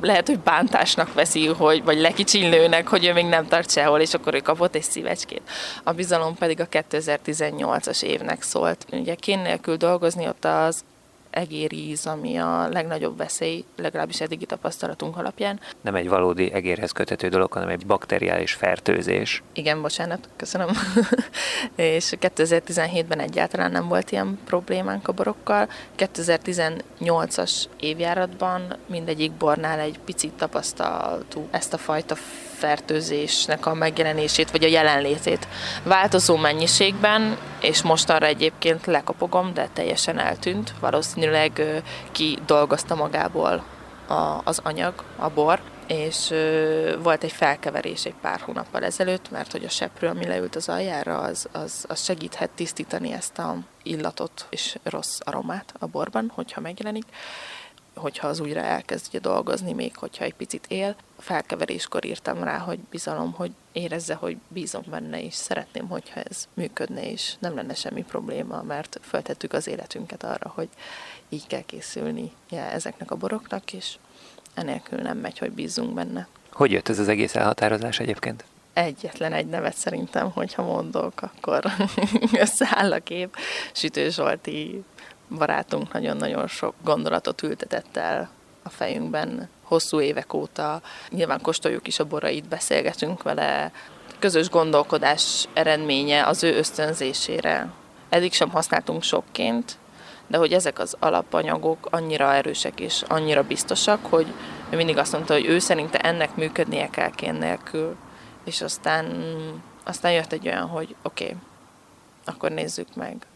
lehet, 0.00 0.26
hogy 0.26 0.38
bántásnak 0.38 1.14
veszi, 1.14 1.46
hogy, 1.46 1.84
vagy 1.84 1.98
lekicsinlőnek, 1.98 2.88
hogy 2.88 3.04
ő 3.04 3.12
még 3.12 3.26
nem 3.26 3.46
tart 3.46 3.70
sehol, 3.70 4.00
és 4.00 4.14
akkor 4.14 4.34
ő 4.34 4.40
kapott 4.40 4.74
egy 4.74 4.82
szívecskét. 4.82 5.42
A 5.84 5.92
bizalom 5.92 6.34
pedig 6.34 6.60
a 6.60 6.68
2018-as 6.68 8.02
évnek 8.02 8.42
szólt. 8.42 8.86
Ugye 8.92 9.14
kén 9.14 9.38
nélkül 9.38 9.76
dolgozni 9.76 10.26
ott 10.26 10.44
az 10.44 10.84
egéríz, 11.36 12.06
ami 12.06 12.36
a 12.36 12.68
legnagyobb 12.68 13.16
veszély, 13.16 13.64
legalábbis 13.76 14.20
eddigi 14.20 14.46
tapasztalatunk 14.46 15.16
alapján. 15.16 15.60
Nem 15.80 15.94
egy 15.94 16.08
valódi 16.08 16.52
egérhez 16.52 16.90
kötető 16.90 17.28
dolog, 17.28 17.52
hanem 17.52 17.68
egy 17.68 17.86
bakteriális 17.86 18.52
fertőzés. 18.52 19.42
Igen, 19.52 19.82
bocsánat, 19.82 20.28
köszönöm. 20.36 20.68
és 21.76 22.12
2017-ben 22.20 23.20
egyáltalán 23.20 23.70
nem 23.70 23.88
volt 23.88 24.10
ilyen 24.10 24.38
problémánk 24.44 25.08
a 25.08 25.12
borokkal. 25.12 25.68
2018-as 25.98 27.64
évjáratban 27.80 28.76
mindegyik 28.86 29.32
bornál 29.32 29.78
egy 29.78 29.98
picit 29.98 30.32
tapasztaltuk 30.32 31.48
ezt 31.50 31.72
a 31.72 31.78
fajta 31.78 32.16
fertőzésnek 32.58 33.66
a 33.66 33.74
megjelenését, 33.74 34.50
vagy 34.50 34.64
a 34.64 34.68
jelenlétét. 34.68 35.48
Változó 35.82 36.36
mennyiségben, 36.36 37.36
és 37.60 37.82
most 37.82 38.10
arra 38.10 38.26
egyébként 38.26 38.86
lekapogom, 38.86 39.54
de 39.54 39.68
teljesen 39.72 40.18
eltűnt. 40.18 40.74
Valószínűleg 40.80 41.82
ki 42.12 42.38
dolgozta 42.46 42.94
magából 42.94 43.64
a, 44.06 44.40
az 44.44 44.60
anyag, 44.62 45.04
a 45.16 45.28
bor, 45.28 45.60
és 45.86 46.30
ö, 46.30 46.96
volt 47.02 47.24
egy 47.24 47.32
felkeverés 47.32 48.04
egy 48.04 48.14
pár 48.20 48.40
hónappal 48.40 48.84
ezelőtt, 48.84 49.30
mert 49.30 49.52
hogy 49.52 49.64
a 49.64 49.68
seprő, 49.68 50.08
ami 50.08 50.26
leült 50.26 50.56
az 50.56 50.68
aljára, 50.68 51.18
az, 51.18 51.48
az, 51.52 51.84
az 51.88 52.04
segíthet 52.04 52.50
tisztítani 52.50 53.12
ezt 53.12 53.38
a 53.38 53.56
illatot 53.82 54.46
és 54.50 54.78
rossz 54.82 55.18
aromát 55.24 55.74
a 55.78 55.86
borban, 55.86 56.32
hogyha 56.34 56.60
megjelenik 56.60 57.06
hogyha 57.96 58.28
az 58.28 58.40
újra 58.40 58.60
elkezd 58.60 59.06
ugye 59.08 59.18
dolgozni, 59.18 59.72
még 59.72 59.96
hogyha 59.96 60.24
egy 60.24 60.34
picit 60.34 60.66
él. 60.68 60.96
Felkeveréskor 61.18 62.04
írtam 62.04 62.42
rá, 62.44 62.58
hogy 62.58 62.78
bizalom, 62.78 63.32
hogy 63.32 63.50
érezze, 63.72 64.14
hogy 64.14 64.36
bízom 64.48 64.82
benne, 64.90 65.22
és 65.22 65.34
szeretném, 65.34 65.88
hogyha 65.88 66.20
ez 66.20 66.48
működne, 66.54 67.10
és 67.10 67.34
nem 67.38 67.54
lenne 67.54 67.74
semmi 67.74 68.02
probléma, 68.02 68.62
mert 68.62 69.00
föltettük 69.02 69.52
az 69.52 69.66
életünket 69.66 70.22
arra, 70.22 70.52
hogy 70.54 70.68
így 71.28 71.46
kell 71.46 71.62
készülni 71.66 72.32
ezeknek 72.50 73.10
a 73.10 73.16
boroknak, 73.16 73.72
és 73.72 73.96
enélkül 74.54 74.98
nem 74.98 75.18
megy, 75.18 75.38
hogy 75.38 75.52
bízunk 75.52 75.94
benne. 75.94 76.28
Hogy 76.52 76.70
jött 76.70 76.88
ez 76.88 76.98
az 76.98 77.08
egész 77.08 77.34
elhatározás 77.34 78.00
egyébként? 78.00 78.44
Egyetlen 78.72 79.32
egy 79.32 79.46
nevet 79.46 79.76
szerintem, 79.76 80.30
hogyha 80.30 80.62
mondok, 80.62 81.22
akkor 81.22 81.64
összeáll 82.44 82.92
a 82.92 82.98
kép. 82.98 83.36
Sütő 83.72 84.10
Zsolti 84.10 84.84
barátunk 85.28 85.92
nagyon-nagyon 85.92 86.46
sok 86.46 86.74
gondolatot 86.84 87.42
ültetett 87.42 87.96
el 87.96 88.28
a 88.62 88.68
fejünkben 88.68 89.48
hosszú 89.62 90.00
évek 90.00 90.32
óta. 90.32 90.80
Nyilván 91.10 91.40
kóstoljuk 91.40 91.86
is 91.86 91.98
a 91.98 92.04
borait, 92.04 92.48
beszélgetünk 92.48 93.22
vele. 93.22 93.72
Közös 94.18 94.48
gondolkodás 94.48 95.48
eredménye 95.52 96.26
az 96.26 96.42
ő 96.42 96.56
ösztönzésére. 96.56 97.68
Eddig 98.08 98.32
sem 98.32 98.50
használtunk 98.50 99.02
sokként, 99.02 99.78
de 100.26 100.38
hogy 100.38 100.52
ezek 100.52 100.78
az 100.78 100.96
alapanyagok 100.98 101.88
annyira 101.90 102.34
erősek 102.34 102.80
és 102.80 103.02
annyira 103.08 103.42
biztosak, 103.42 104.06
hogy 104.06 104.26
ő 104.70 104.76
mindig 104.76 104.98
azt 104.98 105.12
mondta, 105.12 105.32
hogy 105.32 105.46
ő 105.46 105.58
szerinte 105.58 105.98
ennek 105.98 106.36
működnie 106.36 106.90
kell 106.90 107.10
kén 107.10 107.34
nélkül. 107.34 107.96
És 108.44 108.60
aztán, 108.60 109.24
aztán 109.84 110.12
jött 110.12 110.32
egy 110.32 110.46
olyan, 110.46 110.66
hogy 110.66 110.94
oké, 111.02 111.24
okay, 111.24 111.36
akkor 112.24 112.50
nézzük 112.50 112.94
meg 112.94 113.26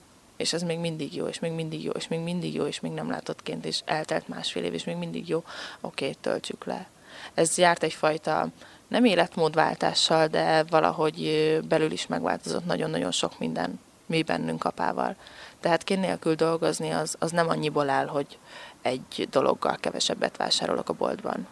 és 0.41 0.53
ez 0.53 0.63
még 0.63 0.79
mindig 0.79 1.15
jó, 1.15 1.27
és 1.27 1.39
még 1.39 1.53
mindig 1.53 1.85
jó, 1.85 1.91
és 1.93 2.09
még 2.09 2.21
mindig 2.21 2.55
jó, 2.55 2.65
és 2.65 2.81
még 2.81 2.93
nem 2.93 3.11
látottként, 3.11 3.65
és 3.65 3.81
eltelt 3.85 4.29
másfél 4.29 4.65
év, 4.65 4.75
és 4.75 4.85
még 4.85 4.97
mindig 4.97 5.29
jó, 5.29 5.39
oké, 5.81 6.05
okay, 6.05 6.17
töltsük 6.21 6.65
le. 6.65 6.89
Ez 7.35 7.59
járt 7.59 7.83
egyfajta 7.83 8.47
nem 8.89 9.05
életmódváltással, 9.05 10.27
de 10.27 10.63
valahogy 10.63 11.59
belül 11.69 11.91
is 11.91 12.07
megváltozott 12.07 12.65
nagyon-nagyon 12.65 13.11
sok 13.11 13.39
minden 13.39 13.81
mi 14.07 14.23
bennünk 14.23 14.65
apával. 14.65 15.17
Tehát 15.61 15.85
kén 15.85 16.01
nélkül 16.01 16.35
dolgozni 16.35 16.91
az, 16.91 17.17
az 17.19 17.31
nem 17.31 17.49
annyiból 17.49 17.89
áll, 17.91 18.07
hogy 18.07 18.39
egy 18.83 19.29
dologgal 19.31 19.77
kevesebbet 19.81 20.37
vásárolok 20.37 20.89
a 20.89 20.93
boltban, 20.93 21.47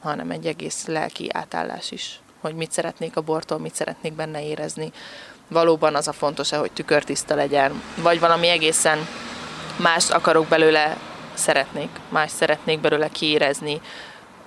hanem 0.00 0.30
egy 0.30 0.46
egész 0.46 0.86
lelki 0.86 1.28
átállás 1.32 1.90
is, 1.90 2.20
hogy 2.40 2.54
mit 2.54 2.72
szeretnék 2.72 3.16
a 3.16 3.20
bortól, 3.20 3.58
mit 3.58 3.74
szeretnék 3.74 4.12
benne 4.12 4.44
érezni, 4.44 4.92
valóban 5.50 5.94
az 5.94 6.08
a 6.08 6.12
fontos 6.12 6.50
hogy 6.50 6.72
tükörtiszta 6.72 7.34
legyen, 7.34 7.82
vagy 8.02 8.20
valami 8.20 8.48
egészen 8.48 8.98
más 9.76 10.10
akarok 10.10 10.46
belőle, 10.46 10.96
szeretnék, 11.34 11.88
más 12.08 12.30
szeretnék 12.30 12.80
belőle 12.80 13.08
kiérezni 13.08 13.80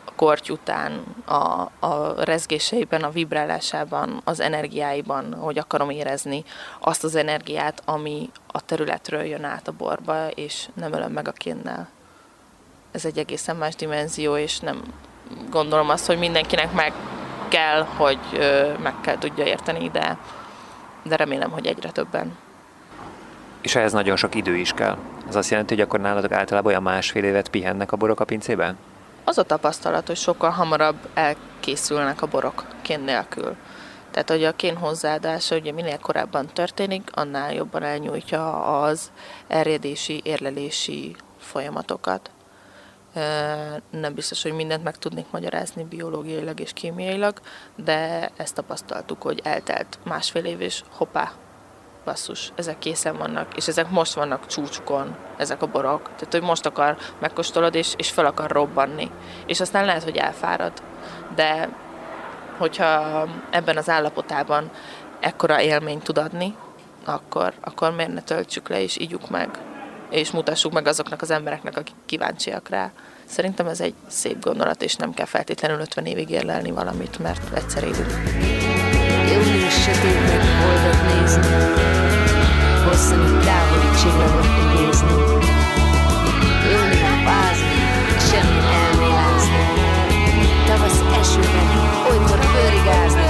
a 0.05 0.11
korty 0.15 0.49
után, 0.49 1.03
a, 1.25 1.69
a 1.79 2.13
rezgéseiben, 2.17 3.03
a 3.03 3.09
vibrálásában, 3.09 4.21
az 4.23 4.39
energiáiban, 4.39 5.33
hogy 5.33 5.57
akarom 5.57 5.89
érezni 5.89 6.43
azt 6.79 7.03
az 7.03 7.15
energiát, 7.15 7.81
ami 7.85 8.29
a 8.47 8.61
területről 8.61 9.23
jön 9.23 9.43
át 9.43 9.67
a 9.67 9.71
borba, 9.71 10.27
és 10.27 10.67
nem 10.73 10.93
ölöm 10.93 11.11
meg 11.11 11.27
a 11.27 11.31
kénnel. 11.31 11.89
Ez 12.91 13.05
egy 13.05 13.17
egészen 13.17 13.55
más 13.55 13.75
dimenzió, 13.75 14.37
és 14.37 14.59
nem 14.59 14.83
gondolom 15.49 15.89
azt, 15.89 16.05
hogy 16.05 16.17
mindenkinek 16.17 16.73
meg 16.73 16.93
kell, 17.47 17.81
hogy 17.81 18.19
meg 18.81 18.93
kell 19.01 19.17
tudja 19.17 19.45
érteni, 19.45 19.89
de 19.89 20.17
de 21.03 21.15
remélem, 21.15 21.51
hogy 21.51 21.65
egyre 21.65 21.89
többen. 21.89 22.37
És 23.61 23.75
ehhez 23.75 23.91
nagyon 23.91 24.15
sok 24.15 24.35
idő 24.35 24.55
is 24.55 24.71
kell. 24.71 24.97
Ez 25.27 25.35
azt 25.35 25.49
jelenti, 25.49 25.73
hogy 25.73 25.83
akkor 25.83 25.99
nálatok 25.99 26.31
általában 26.31 26.71
olyan 26.71 26.83
másfél 26.83 27.23
évet 27.23 27.49
pihennek 27.49 27.91
a 27.91 27.97
borok 27.97 28.19
a 28.19 28.25
pincében? 28.25 28.77
Az 29.23 29.37
a 29.37 29.43
tapasztalat, 29.43 30.07
hogy 30.07 30.15
sokkal 30.15 30.49
hamarabb 30.49 31.07
elkészülnek 31.13 32.21
a 32.21 32.27
borok 32.27 32.65
kén 32.81 32.99
nélkül. 32.99 33.55
Tehát, 34.11 34.29
hogy 34.29 34.43
a 34.43 34.55
kén 34.55 34.75
hozzáadása 34.75 35.55
ugye 35.55 35.71
minél 35.71 35.99
korábban 35.99 36.47
történik, 36.53 37.09
annál 37.13 37.53
jobban 37.53 37.83
elnyújtja 37.83 38.79
az 38.81 39.11
erjedési, 39.47 40.21
érlelési 40.23 41.15
folyamatokat. 41.39 42.29
Nem 43.89 44.13
biztos, 44.13 44.41
hogy 44.41 44.53
mindent 44.53 44.83
meg 44.83 44.97
tudnék 44.97 45.25
magyarázni 45.31 45.83
biológiailag 45.83 46.59
és 46.59 46.73
kémiailag, 46.73 47.39
de 47.75 48.29
ezt 48.37 48.55
tapasztaltuk, 48.55 49.21
hogy 49.21 49.39
eltelt 49.43 49.99
másfél 50.03 50.45
év, 50.45 50.61
és 50.61 50.83
hoppá, 50.89 51.31
basszus, 52.05 52.51
ezek 52.55 52.79
készen 52.79 53.17
vannak, 53.17 53.55
és 53.55 53.67
ezek 53.67 53.89
most 53.89 54.13
vannak 54.13 54.47
csúcsukon, 54.47 55.15
ezek 55.37 55.61
a 55.61 55.67
borok. 55.67 56.01
Tehát, 56.03 56.31
hogy 56.31 56.41
most 56.41 56.65
akar, 56.65 56.97
megkóstolod, 57.19 57.75
és, 57.75 57.93
és 57.97 58.09
fel 58.09 58.25
akar 58.25 58.51
robbanni. 58.51 59.11
És 59.45 59.59
aztán 59.59 59.85
lehet, 59.85 60.03
hogy 60.03 60.17
elfárad. 60.17 60.83
De 61.35 61.69
hogyha 62.57 63.25
ebben 63.49 63.77
az 63.77 63.89
állapotában 63.89 64.71
ekkora 65.19 65.61
élményt 65.61 66.03
tud 66.03 66.17
adni, 66.17 66.55
akkor, 67.05 67.53
akkor 67.61 67.91
miért 67.91 68.13
ne 68.13 68.21
töltsük 68.21 68.69
le, 68.69 68.81
és 68.81 68.97
ígyuk 68.97 69.29
meg 69.29 69.72
és 70.13 70.31
mutassuk 70.31 70.71
meg 70.71 70.87
azoknak 70.87 71.21
az 71.21 71.31
embereknek, 71.31 71.77
akik 71.77 71.95
kíváncsiak 72.05 72.69
rá. 72.69 72.91
Szerintem 73.25 73.67
ez 73.67 73.79
egy 73.79 73.93
szép 74.07 74.43
gondolat, 74.43 74.81
és 74.81 74.95
nem 74.95 75.13
kell 75.13 75.25
feltétlenül 75.25 75.79
50 75.79 76.05
évig 76.05 76.29
érlelni 76.29 76.71
valamit, 76.71 77.19
mert 77.19 77.57
egyszer 77.57 77.83
élünk. 77.83 78.13
Ülni 79.35 79.69
sötétben 79.69 80.41
boldogt 80.61 81.03
nézni, 81.13 81.47
hosszan 82.85 83.39
távoli 83.45 83.89
csillagot 84.01 84.45
idézni. 84.63 85.15
Ülni, 86.73 86.95
fázni, 87.25 87.79
semmi 88.29 88.59
elmélázni. 88.83 89.63
Tavasz 90.65 91.01
esőben, 91.21 91.67
olykor 92.09 92.39
fölrigázni. 92.39 93.21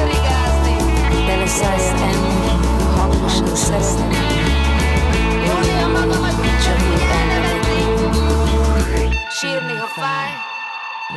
Tele 1.28 1.48
szájra 1.48 2.06
enni, 2.06 2.48
hangosan 2.96 3.56
szeretni. 3.56 4.03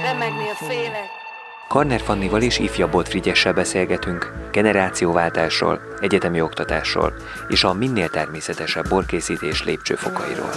Remegni, 0.02 0.48
a 0.48 0.54
félek, 0.54 1.16
Karner 1.68 2.00
Fannival 2.00 2.42
és 2.42 2.58
Ifja 2.58 2.88
Botfrigyessel 2.88 3.52
beszélgetünk 3.52 4.32
generációváltásról, 4.52 5.80
egyetemi 6.00 6.40
oktatásról 6.40 7.14
és 7.48 7.64
a 7.64 7.72
minél 7.72 8.08
természetesebb 8.08 8.88
borkészítés 8.88 9.64
lépcsőfokairól. 9.64 10.50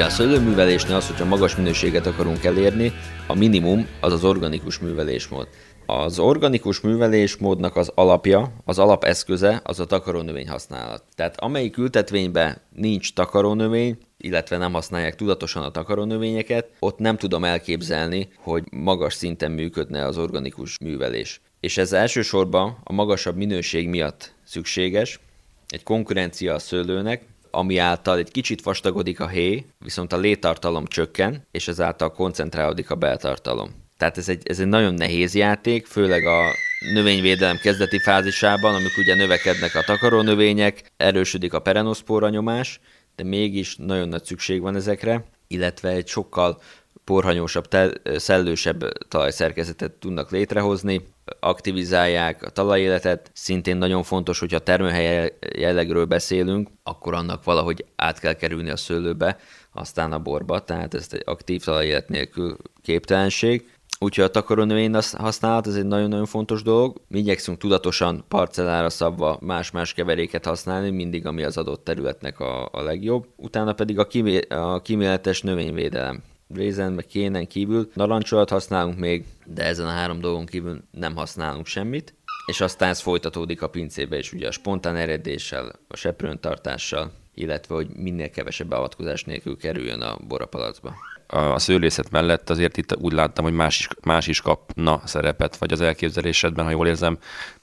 Ugye 0.00 0.08
a 0.08 0.12
szőlőművelésnél 0.12 0.96
az, 0.96 1.06
hogyha 1.06 1.24
magas 1.24 1.56
minőséget 1.56 2.06
akarunk 2.06 2.44
elérni, 2.44 2.92
a 3.26 3.34
minimum 3.34 3.86
az 4.00 4.12
az 4.12 4.24
organikus 4.24 4.78
művelésmód. 4.78 5.48
Az 5.86 6.18
organikus 6.18 6.80
művelésmódnak 6.80 7.76
az 7.76 7.92
alapja, 7.94 8.52
az 8.64 8.78
alapeszköze 8.78 9.60
az 9.64 9.80
a 9.80 9.84
takarónövény 9.84 10.48
használat. 10.48 11.02
Tehát 11.14 11.40
amelyik 11.40 11.76
ültetvényben 11.76 12.60
nincs 12.76 13.14
takarónövény, 13.14 13.98
illetve 14.18 14.56
nem 14.56 14.72
használják 14.72 15.16
tudatosan 15.16 15.62
a 15.62 15.70
takarónövényeket, 15.70 16.68
ott 16.78 16.98
nem 16.98 17.16
tudom 17.16 17.44
elképzelni, 17.44 18.28
hogy 18.36 18.64
magas 18.70 19.14
szinten 19.14 19.50
működne 19.50 20.06
az 20.06 20.18
organikus 20.18 20.78
művelés. 20.78 21.40
És 21.60 21.78
ez 21.78 21.92
elsősorban 21.92 22.78
a 22.84 22.92
magasabb 22.92 23.36
minőség 23.36 23.88
miatt 23.88 24.34
szükséges, 24.44 25.20
egy 25.68 25.82
konkurencia 25.82 26.54
a 26.54 26.58
szőlőnek, 26.58 27.22
ami 27.50 27.78
által 27.78 28.18
egy 28.18 28.30
kicsit 28.30 28.62
vastagodik 28.62 29.20
a 29.20 29.28
héj, 29.28 29.64
viszont 29.78 30.12
a 30.12 30.18
létartalom 30.18 30.86
csökken, 30.86 31.46
és 31.50 31.68
ezáltal 31.68 32.12
koncentrálódik 32.12 32.90
a 32.90 32.94
beltartalom. 32.94 33.70
Tehát 33.96 34.18
ez 34.18 34.28
egy, 34.28 34.42
ez 34.44 34.60
egy 34.60 34.66
nagyon 34.66 34.94
nehéz 34.94 35.34
játék, 35.34 35.86
főleg 35.86 36.26
a 36.26 36.52
növényvédelem 36.92 37.56
kezdeti 37.56 37.98
fázisában, 37.98 38.74
amikor 38.74 38.98
ugye 38.98 39.14
növekednek 39.14 39.74
a 39.74 39.82
takarónövények, 39.82 40.92
erősödik 40.96 41.52
a 41.52 41.60
perenoszpóra 41.60 42.28
nyomás, 42.28 42.80
de 43.16 43.24
mégis 43.24 43.76
nagyon 43.76 44.08
nagy 44.08 44.24
szükség 44.24 44.60
van 44.60 44.76
ezekre, 44.76 45.24
illetve 45.46 45.88
egy 45.88 46.08
sokkal 46.08 46.60
porhanyósabb, 47.04 47.68
tel- 47.68 48.00
szellősebb 48.18 49.08
talajszerkezetet 49.08 49.92
tudnak 49.92 50.30
létrehozni, 50.30 51.06
aktivizálják 51.40 52.42
a 52.42 52.50
talajéletet. 52.50 53.30
Szintén 53.34 53.76
nagyon 53.76 54.02
fontos, 54.02 54.38
hogyha 54.38 54.58
termőhely 54.58 55.32
jellegről 55.56 56.04
beszélünk, 56.04 56.68
akkor 56.82 57.14
annak 57.14 57.44
valahogy 57.44 57.84
át 57.96 58.18
kell 58.18 58.32
kerülni 58.32 58.70
a 58.70 58.76
szőlőbe, 58.76 59.38
aztán 59.72 60.12
a 60.12 60.18
borba, 60.18 60.64
tehát 60.64 60.94
ez 60.94 61.06
egy 61.10 61.22
aktív 61.24 61.64
talajélet 61.64 62.08
nélkül 62.08 62.56
képtelenség. 62.82 63.68
Úgyhogy 64.02 64.24
a 64.24 64.30
takarónövény 64.30 64.94
használat 65.12 65.66
ez 65.66 65.74
egy 65.74 65.86
nagyon-nagyon 65.86 66.26
fontos 66.26 66.62
dolog. 66.62 67.00
Mi 67.08 67.18
igyekszünk 67.18 67.58
tudatosan 67.58 68.24
parcellára 68.28 68.90
szabva 68.90 69.38
más-más 69.40 69.92
keveréket 69.92 70.44
használni, 70.44 70.90
mindig 70.90 71.26
ami 71.26 71.42
az 71.42 71.56
adott 71.56 71.84
területnek 71.84 72.40
a, 72.40 72.68
a 72.72 72.82
legjobb. 72.82 73.26
Utána 73.36 73.72
pedig 73.72 73.98
a, 73.98 74.06
kimé- 74.06 74.52
a 74.52 74.80
kíméletes 74.82 75.42
növényvédelem 75.42 76.22
rézen, 76.54 76.92
meg 76.92 77.06
kénen 77.06 77.46
kívül 77.46 77.90
narancsolat 77.94 78.50
használunk 78.50 78.98
még, 78.98 79.24
de 79.46 79.64
ezen 79.64 79.86
a 79.86 79.90
három 79.90 80.20
dolgon 80.20 80.46
kívül 80.46 80.82
nem 80.90 81.16
használunk 81.16 81.66
semmit, 81.66 82.14
és 82.46 82.60
aztán 82.60 82.88
ez 82.88 83.00
folytatódik 83.00 83.62
a 83.62 83.68
pincébe 83.68 84.18
is, 84.18 84.32
ugye 84.32 84.48
a 84.48 84.50
spontán 84.50 84.96
eredéssel, 84.96 85.72
a 85.88 85.96
seprőntartással, 85.96 87.12
illetve 87.34 87.74
hogy 87.74 87.88
minél 87.88 88.30
kevesebb 88.30 88.68
beavatkozás 88.68 89.24
nélkül 89.24 89.56
kerüljön 89.56 90.00
a 90.00 90.18
borapalacba. 90.28 90.94
A 91.26 91.58
szőlészet 91.58 92.10
mellett 92.10 92.50
azért 92.50 92.76
itt 92.76 92.96
úgy 92.96 93.12
láttam, 93.12 93.44
hogy 93.44 93.52
más 93.52 93.78
is, 93.78 93.88
más 94.02 94.26
is 94.26 94.40
kapna 94.40 95.02
szerepet, 95.04 95.56
vagy 95.56 95.72
az 95.72 95.80
elképzelésedben, 95.80 96.64
ha 96.64 96.70
jól 96.70 96.86
érzem, 96.86 97.18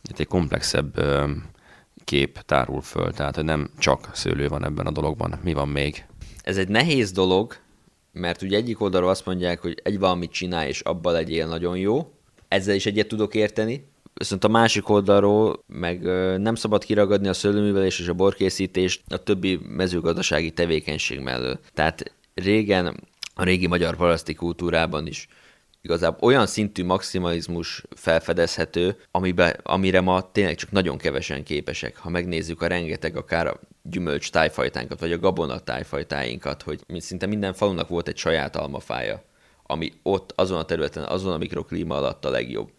itt 0.10 0.20
egy 0.20 0.28
komplexebb 0.28 1.02
kép 2.04 2.40
tárul 2.40 2.82
föl, 2.82 3.12
tehát 3.12 3.36
hogy 3.36 3.44
nem 3.44 3.70
csak 3.78 4.10
szőlő 4.14 4.48
van 4.48 4.66
ebben 4.66 4.86
a 4.88 4.92
dologban. 4.92 5.40
Mi 5.44 5.54
van 5.54 5.68
még? 5.68 6.06
Ez 6.42 6.58
egy 6.58 6.68
nehéz 6.68 7.12
dolog, 7.12 7.56
mert 8.20 8.42
ugye 8.42 8.58
egyik 8.58 8.82
oldalról 8.82 9.10
azt 9.10 9.26
mondják, 9.26 9.62
hogy 9.62 9.80
egy 9.84 10.00
valamit 10.00 10.32
csinálj, 10.32 10.68
és 10.68 10.80
abban 10.82 11.14
legyél 11.14 11.48
nagyon 11.48 11.78
jó. 11.78 12.12
Ezzel 12.48 12.76
is 12.76 12.86
egyet 12.86 13.08
tudok 13.08 13.36
érteni. 13.36 13.88
Viszont 14.14 14.44
a 14.44 14.48
másik 14.48 14.90
oldalról 14.90 15.64
meg 15.68 16.02
nem 16.38 16.56
szabad 16.56 16.84
kiragadni 16.84 17.28
a 17.28 17.34
szőlőművelés 17.34 18.00
és 18.00 18.08
a 18.08 18.14
borkészítést 18.14 19.02
a 19.08 19.18
többi 19.18 19.60
mezőgazdasági 19.68 20.52
tevékenység 20.52 21.20
mellől. 21.20 21.60
Tehát 21.74 22.14
régen 22.34 23.00
a 23.36 23.44
régi 23.44 23.68
magyar 23.68 23.96
paraszti 23.96 24.34
kultúrában 24.34 25.08
is 25.08 25.28
igazából 25.88 26.30
olyan 26.30 26.48
szintű 26.48 26.86
maximalizmus 26.86 27.84
felfedezhető, 27.96 28.96
amibe, 29.12 29.60
amire 29.64 30.02
ma 30.02 30.32
tényleg 30.32 30.56
csak 30.56 30.72
nagyon 30.72 30.98
kevesen 30.98 31.44
képesek. 31.44 31.98
Ha 31.98 32.10
megnézzük 32.10 32.62
a 32.62 32.68
rengeteg 32.68 33.16
akár 33.16 33.48
a 33.48 33.60
gyümölcs 33.90 34.32
tájfajtánkat, 34.32 35.00
vagy 35.00 35.12
a 35.12 35.20
gabona 35.20 35.60
tájfajtáinkat, 35.60 36.62
hogy 36.62 36.84
szinte 36.98 37.26
minden 37.26 37.54
falunak 37.54 37.88
volt 37.88 38.08
egy 38.08 38.18
saját 38.18 38.56
almafája, 38.56 39.24
ami 39.64 39.94
ott 40.04 40.34
azon 40.36 40.58
a 40.58 40.66
területen, 40.66 41.04
azon 41.04 41.34
a 41.34 41.38
mikroklíma 41.38 41.96
alatt 41.96 42.26
a 42.26 42.30
legjobb. 42.30 42.72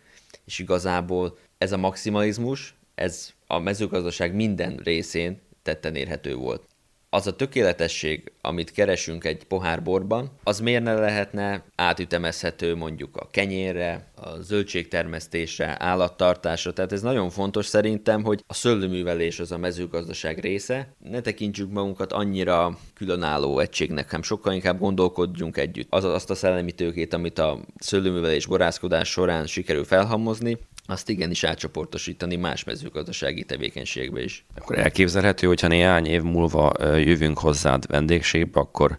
És 0.44 0.58
igazából 0.58 1.38
ez 1.58 1.72
a 1.72 1.76
maximalizmus, 1.76 2.74
ez 2.94 3.30
a 3.46 3.58
mezőgazdaság 3.58 4.34
minden 4.34 4.76
részén 4.76 5.40
tetten 5.62 5.94
érhető 5.94 6.34
volt 6.34 6.62
az 7.10 7.26
a 7.26 7.36
tökéletesség, 7.36 8.32
amit 8.40 8.72
keresünk 8.72 9.24
egy 9.24 9.44
pohár 9.44 9.82
borban, 9.82 10.30
az 10.42 10.60
miért 10.60 10.82
ne 10.82 10.94
lehetne 10.94 11.64
átütemezhető 11.74 12.74
mondjuk 12.74 13.16
a 13.16 13.28
kenyérre, 13.30 14.06
a 14.16 14.40
zöldségtermesztésre, 14.40 15.76
állattartásra. 15.78 16.72
Tehát 16.72 16.92
ez 16.92 17.02
nagyon 17.02 17.30
fontos 17.30 17.66
szerintem, 17.66 18.22
hogy 18.22 18.44
a 18.46 18.54
szőlőművelés 18.54 19.40
az 19.40 19.52
a 19.52 19.58
mezőgazdaság 19.58 20.38
része. 20.38 20.94
Ne 21.10 21.20
tekintsük 21.20 21.70
magunkat 21.70 22.12
annyira 22.12 22.78
különálló 22.94 23.58
egységnek, 23.58 24.04
hanem 24.04 24.22
sokkal 24.22 24.52
inkább 24.52 24.78
gondolkodjunk 24.78 25.56
együtt. 25.56 25.86
Az, 25.90 26.04
azt 26.04 26.30
a 26.30 26.34
szellemi 26.34 26.72
tőkét, 26.72 27.14
amit 27.14 27.38
a 27.38 27.58
szőlőművelés 27.78 28.46
borászkodás 28.46 29.08
során 29.08 29.46
sikerül 29.46 29.84
felhamozni, 29.84 30.58
azt 30.90 31.08
igenis 31.08 31.44
átcsoportosítani 31.44 32.36
más 32.36 32.64
mezőgazdasági 32.64 33.44
tevékenységbe 33.44 34.22
is. 34.22 34.44
Akkor 34.56 34.78
elképzelhető, 34.78 35.46
hogyha 35.46 35.68
néhány 35.68 36.06
év 36.06 36.22
múlva 36.22 36.72
jövünk 36.96 37.38
hozzád 37.38 37.86
vendégségbe, 37.86 38.60
akkor 38.60 38.98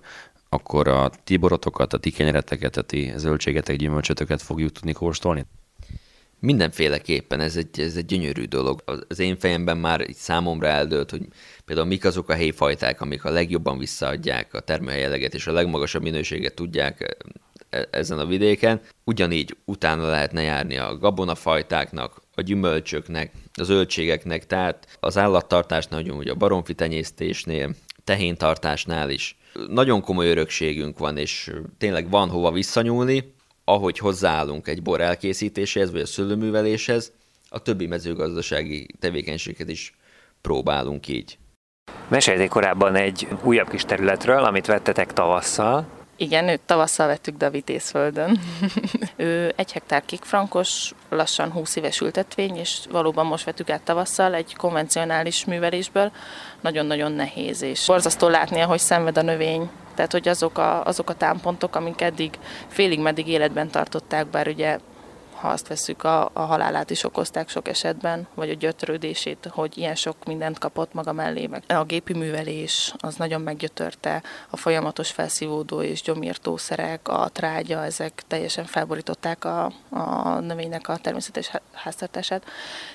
akkor 0.49 0.87
a 0.87 1.11
ti 1.23 1.37
borotokat, 1.37 1.93
a 1.93 1.97
ti 1.97 2.11
kenyereteket, 2.11 2.77
a 2.77 2.81
ti 2.81 3.13
zöldségetek, 3.15 3.75
gyümölcsötöket 3.75 4.41
fogjuk 4.41 4.71
tudni 4.71 4.91
kóstolni? 4.91 5.45
Mindenféleképpen 6.39 7.39
ez 7.39 7.55
egy, 7.55 7.79
ez 7.79 7.95
egy 7.95 8.05
gyönyörű 8.05 8.43
dolog. 8.43 8.83
Az 9.07 9.19
én 9.19 9.37
fejemben 9.37 9.77
már 9.77 10.09
így 10.09 10.15
számomra 10.15 10.67
eldőlt, 10.67 11.09
hogy 11.09 11.21
például 11.65 11.87
mik 11.87 12.05
azok 12.05 12.29
a 12.29 12.33
héjfajták, 12.33 13.01
amik 13.01 13.25
a 13.25 13.29
legjobban 13.29 13.77
visszaadják 13.77 14.53
a 14.53 14.59
termőhelyeget 14.59 15.33
és 15.33 15.47
a 15.47 15.51
legmagasabb 15.51 16.01
minőséget 16.01 16.53
tudják 16.53 17.17
ezen 17.91 18.19
a 18.19 18.25
vidéken. 18.25 18.81
Ugyanígy 19.03 19.57
utána 19.65 20.07
lehetne 20.07 20.41
járni 20.41 20.77
a 20.77 20.97
gabonafajtáknak, 20.97 22.21
a 22.35 22.41
gyümölcsöknek, 22.41 23.31
a 23.53 23.63
zöldségeknek, 23.63 24.45
tehát 24.45 24.97
az 24.99 25.17
állattartásnál, 25.17 26.01
ugyanúgy 26.01 26.27
a 26.27 26.35
baromfi 26.35 26.73
tenyésztésnél, 26.73 27.75
tehéntartásnál 28.03 29.09
is. 29.09 29.37
Nagyon 29.67 30.01
komoly 30.01 30.29
örökségünk 30.29 30.99
van, 30.99 31.17
és 31.17 31.51
tényleg 31.77 32.09
van 32.09 32.29
hova 32.29 32.51
visszanyúlni, 32.51 33.33
ahogy 33.63 33.97
hozzáállunk 33.97 34.67
egy 34.67 34.81
bor 34.81 35.01
elkészítéséhez, 35.01 35.91
vagy 35.91 36.01
a 36.01 36.05
szőlőműveléshez, 36.05 37.11
a 37.49 37.61
többi 37.61 37.87
mezőgazdasági 37.87 38.87
tevékenységet 38.99 39.69
is 39.69 39.97
próbálunk 40.41 41.07
így. 41.07 41.37
Mesélték 42.07 42.49
korábban 42.49 42.95
egy 42.95 43.27
újabb 43.43 43.69
kis 43.69 43.83
területről, 43.83 44.43
amit 44.43 44.65
vettetek 44.65 45.13
tavasszal, 45.13 45.87
igen, 46.19 46.47
őt 46.47 46.59
tavasszal 46.65 47.07
vettük 47.07 47.37
Davitészföldön. 47.37 48.39
ő 49.15 49.53
egy 49.55 49.71
hektár 49.71 50.05
kikfrankos, 50.05 50.91
lassan 51.09 51.51
20 51.51 51.75
éves 51.75 51.99
ültetvény, 52.01 52.57
és 52.57 52.79
valóban 52.91 53.25
most 53.25 53.45
vettük 53.45 53.69
át 53.69 53.81
tavasszal 53.81 54.33
egy 54.33 54.55
konvencionális 54.55 55.45
művelésből. 55.45 56.11
Nagyon-nagyon 56.61 57.11
nehéz, 57.11 57.61
és 57.61 57.83
borzasztó 57.87 58.27
látni, 58.27 58.59
hogy 58.59 58.79
szenved 58.79 59.17
a 59.17 59.21
növény. 59.21 59.69
Tehát, 59.95 60.11
hogy 60.11 60.27
azok 60.27 60.57
a, 60.57 60.85
azok 60.85 61.09
a 61.09 61.13
támpontok, 61.13 61.75
amik 61.75 62.01
eddig 62.01 62.39
félig 62.67 62.99
meddig 62.99 63.27
életben 63.27 63.69
tartották, 63.69 64.27
bár 64.27 64.47
ugye 64.47 64.77
ha 65.39 65.47
azt 65.47 65.67
veszük, 65.67 66.03
a, 66.03 66.29
a 66.33 66.41
halálát 66.41 66.89
is 66.89 67.03
okozták 67.03 67.49
sok 67.49 67.67
esetben, 67.67 68.27
vagy 68.33 68.49
a 68.49 68.53
gyötrődését, 68.53 69.49
hogy 69.51 69.77
ilyen 69.77 69.95
sok 69.95 70.25
mindent 70.25 70.59
kapott 70.59 70.93
maga 70.93 71.13
mellé. 71.13 71.47
Meg 71.47 71.63
a 71.67 71.83
gépi 71.83 72.13
művelés 72.13 72.93
az 72.97 73.15
nagyon 73.15 73.41
meggyötörte, 73.41 74.23
a 74.49 74.57
folyamatos 74.57 75.11
felszívódó 75.11 75.81
és 75.81 76.01
gyomírtószerek, 76.01 77.07
a 77.07 77.29
trágya, 77.29 77.83
ezek 77.83 78.23
teljesen 78.27 78.65
felborították 78.65 79.45
a, 79.45 79.71
a 79.89 80.39
növénynek 80.39 80.87
a 80.87 80.97
természetes 80.97 81.51
háztartását, 81.73 82.43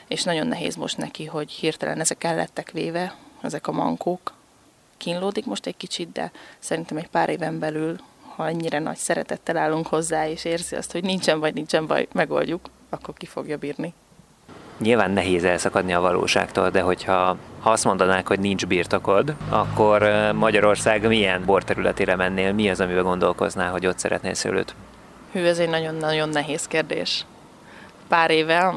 és 0.09 0.23
nagyon 0.23 0.47
nehéz 0.47 0.77
most 0.77 0.97
neki, 0.97 1.25
hogy 1.25 1.51
hirtelen 1.51 2.01
ezek 2.01 2.25
el 2.25 2.35
lettek 2.35 2.71
véve, 2.71 3.15
ezek 3.43 3.67
a 3.67 3.73
mankók, 3.73 4.33
kínlódik 4.97 5.47
most 5.47 5.67
egy 5.67 5.77
kicsit, 5.77 6.13
de 6.13 6.31
szerintem 6.59 6.97
egy 6.97 7.09
pár 7.09 7.29
éven 7.29 7.59
belül 7.59 7.99
ha 8.37 8.49
ennyire 8.49 8.79
nagy 8.79 8.97
szeretettel 8.97 9.57
állunk 9.57 9.87
hozzá, 9.87 10.29
és 10.29 10.45
érzi 10.45 10.77
azt, 10.77 10.93
hogy 10.93 11.03
nincsen 11.03 11.41
baj, 11.41 11.51
nincsen 11.55 11.87
baj, 11.87 12.07
megoldjuk, 12.13 12.61
akkor 12.91 13.15
ki 13.15 13.27
fogja 13.27 13.57
bírni. 13.57 13.95
Nyilván 14.79 15.11
nehéz 15.11 15.45
elszakadni 15.45 15.93
a 15.93 16.01
valóságtól, 16.01 16.71
de 16.71 16.81
hogyha 16.81 17.37
ha 17.61 17.71
azt 17.71 17.85
mondanák, 17.85 18.27
hogy 18.27 18.39
nincs 18.39 18.67
birtokod, 18.67 19.35
akkor 19.49 20.31
Magyarország 20.35 21.07
milyen 21.07 21.45
borterületére 21.45 22.17
mennél? 22.17 22.53
Mi 22.53 22.71
az, 22.71 22.81
amiben 22.81 23.03
gondolkoznál, 23.03 23.71
hogy 23.71 23.87
ott 23.87 23.99
szeretnél 23.99 24.35
szőlőt? 24.35 24.75
Hű, 25.33 25.45
ez 25.45 25.59
egy 25.59 25.69
nagyon-nagyon 25.69 26.29
nehéz 26.29 26.67
kérdés. 26.67 27.25
Pár 28.09 28.31
éve 28.31 28.75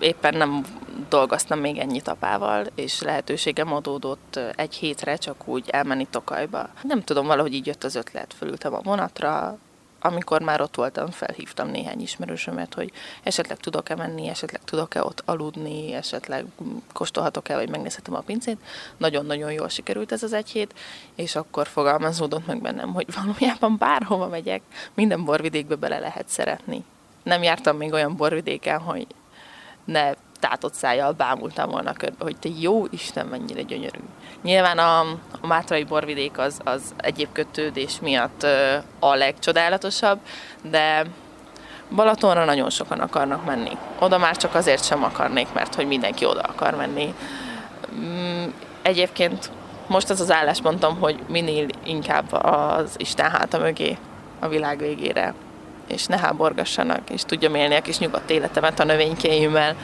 éppen 0.00 0.36
nem 0.36 0.64
dolgoztam 1.08 1.58
még 1.58 1.78
ennyit 1.78 2.08
apával, 2.08 2.66
és 2.74 3.02
lehetőségem 3.02 3.72
adódott 3.72 4.40
egy 4.56 4.74
hétre 4.74 5.16
csak 5.16 5.48
úgy 5.48 5.68
elmenni 5.70 6.06
Tokajba. 6.10 6.68
Nem 6.82 7.02
tudom, 7.02 7.26
valahogy 7.26 7.54
így 7.54 7.66
jött 7.66 7.84
az 7.84 7.94
ötlet, 7.94 8.34
fölültem 8.38 8.74
a 8.74 8.80
vonatra, 8.82 9.58
amikor 10.04 10.42
már 10.42 10.60
ott 10.60 10.74
voltam, 10.74 11.10
felhívtam 11.10 11.68
néhány 11.68 12.00
ismerősömet, 12.00 12.74
hogy 12.74 12.92
esetleg 13.22 13.56
tudok-e 13.56 13.94
menni, 13.94 14.28
esetleg 14.28 14.64
tudok-e 14.64 15.04
ott 15.04 15.22
aludni, 15.24 15.92
esetleg 15.92 16.44
kóstolhatok-e, 16.92 17.54
vagy 17.54 17.68
megnézhetem 17.68 18.14
a 18.14 18.20
pincét. 18.20 18.58
Nagyon-nagyon 18.96 19.52
jól 19.52 19.68
sikerült 19.68 20.12
ez 20.12 20.22
az 20.22 20.32
egy 20.32 20.50
hét, 20.50 20.74
és 21.14 21.36
akkor 21.36 21.66
fogalmazódott 21.66 22.46
meg 22.46 22.60
bennem, 22.60 22.92
hogy 22.92 23.06
valójában 23.22 23.76
bárhova 23.78 24.28
megyek, 24.28 24.62
minden 24.94 25.24
borvidékbe 25.24 25.74
bele 25.74 25.98
lehet 25.98 26.28
szeretni. 26.28 26.84
Nem 27.22 27.42
jártam 27.42 27.76
még 27.76 27.92
olyan 27.92 28.16
borvidéken, 28.16 28.80
hogy 28.80 29.06
ne 29.84 30.12
tátott 30.40 30.74
szájjal 30.74 31.12
bámultam 31.12 31.70
volna 31.70 31.92
körbe, 31.92 32.24
hogy 32.24 32.36
te 32.36 32.48
jó 32.58 32.86
Isten, 32.90 33.26
mennyire 33.26 33.62
gyönyörű. 33.62 33.98
Nyilván 34.42 34.78
a, 34.78 35.00
a 35.40 35.46
Mátrai 35.46 35.84
borvidék 35.84 36.38
az, 36.38 36.60
az 36.64 36.94
egyéb 36.96 37.28
kötődés 37.32 38.00
miatt 38.00 38.46
a 38.98 39.14
legcsodálatosabb, 39.14 40.18
de 40.62 41.06
Balatonra 41.94 42.44
nagyon 42.44 42.70
sokan 42.70 43.00
akarnak 43.00 43.44
menni. 43.44 43.78
Oda 43.98 44.18
már 44.18 44.36
csak 44.36 44.54
azért 44.54 44.84
sem 44.84 45.04
akarnék, 45.04 45.52
mert 45.52 45.74
hogy 45.74 45.86
mindenki 45.86 46.24
oda 46.24 46.40
akar 46.40 46.74
menni. 46.74 47.14
Mm, 47.94 48.44
egyébként 48.82 49.50
most 49.86 50.10
az 50.10 50.20
az 50.20 50.30
álláspontom, 50.30 51.00
hogy 51.00 51.18
minél 51.28 51.66
inkább 51.82 52.32
az 52.32 52.94
Isten 52.96 53.30
háta 53.30 53.58
mögé, 53.58 53.98
a 54.40 54.48
világ 54.48 54.78
végére, 54.78 55.34
és 55.86 56.06
ne 56.06 56.18
háborgassanak, 56.18 57.10
és 57.10 57.22
tudjam 57.22 57.54
élni 57.54 57.74
a 57.74 57.82
kis 57.82 57.98
nyugodt 57.98 58.30
életemet 58.30 58.80
a 58.80 58.84
növénykéimmel, 58.84 59.76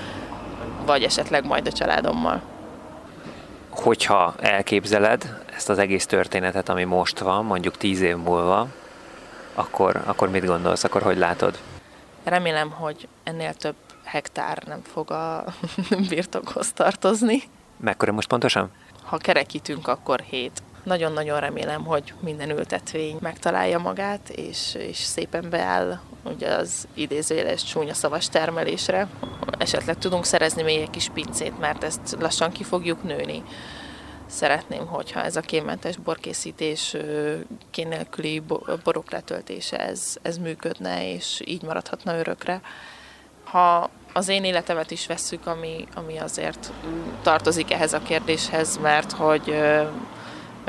vagy 0.86 1.02
esetleg 1.02 1.46
majd 1.46 1.66
a 1.66 1.72
családommal. 1.72 2.42
Hogyha 3.70 4.34
elképzeled 4.40 5.38
ezt 5.54 5.68
az 5.68 5.78
egész 5.78 6.06
történetet, 6.06 6.68
ami 6.68 6.84
most 6.84 7.18
van, 7.18 7.44
mondjuk 7.44 7.76
tíz 7.76 8.00
év 8.00 8.16
múlva, 8.16 8.66
akkor, 9.54 10.02
akkor 10.04 10.30
mit 10.30 10.46
gondolsz, 10.46 10.84
akkor 10.84 11.02
hogy 11.02 11.16
látod? 11.16 11.58
Remélem, 12.24 12.70
hogy 12.70 13.08
ennél 13.24 13.54
több 13.54 13.74
hektár 14.04 14.62
nem 14.66 14.80
fog 14.82 15.10
a 15.10 15.44
birtokhoz 16.08 16.72
tartozni. 16.72 17.42
Mekkora 17.76 18.12
most 18.12 18.28
pontosan? 18.28 18.70
Ha 19.04 19.16
kerekítünk, 19.16 19.88
akkor 19.88 20.20
hét. 20.20 20.62
Nagyon-nagyon 20.82 21.40
remélem, 21.40 21.84
hogy 21.84 22.14
minden 22.20 22.50
ültetvény 22.50 23.16
megtalálja 23.20 23.78
magát, 23.78 24.28
és, 24.28 24.74
és 24.74 24.96
szépen 24.96 25.50
beáll 25.50 26.00
ugye 26.24 26.48
az 26.48 26.88
idézőjeles 26.94 27.64
csúnya 27.64 27.94
szavas 27.94 28.28
termelésre. 28.28 29.08
Esetleg 29.58 29.98
tudunk 29.98 30.24
szerezni 30.24 30.62
még 30.62 30.80
egy 30.80 30.90
kis 30.90 31.08
pincét, 31.08 31.58
mert 31.58 31.84
ezt 31.84 32.16
lassan 32.18 32.50
ki 32.50 32.64
fogjuk 32.64 33.02
nőni. 33.02 33.42
Szeretném, 34.26 34.86
hogyha 34.86 35.22
ez 35.22 35.36
a 35.36 35.40
kémentes 35.40 35.96
borkészítés 35.96 36.96
kénélküli 37.70 38.42
borok 38.84 39.10
letöltése, 39.10 39.78
ez, 39.78 40.16
ez 40.22 40.38
működne, 40.38 41.12
és 41.12 41.40
így 41.44 41.62
maradhatna 41.62 42.18
örökre. 42.18 42.60
Ha 43.44 43.90
az 44.12 44.28
én 44.28 44.44
életemet 44.44 44.90
is 44.90 45.06
vesszük, 45.06 45.46
ami, 45.46 45.86
ami 45.94 46.18
azért 46.18 46.72
tartozik 47.22 47.72
ehhez 47.72 47.92
a 47.92 48.02
kérdéshez, 48.02 48.78
mert 48.78 49.12
hogy 49.12 49.54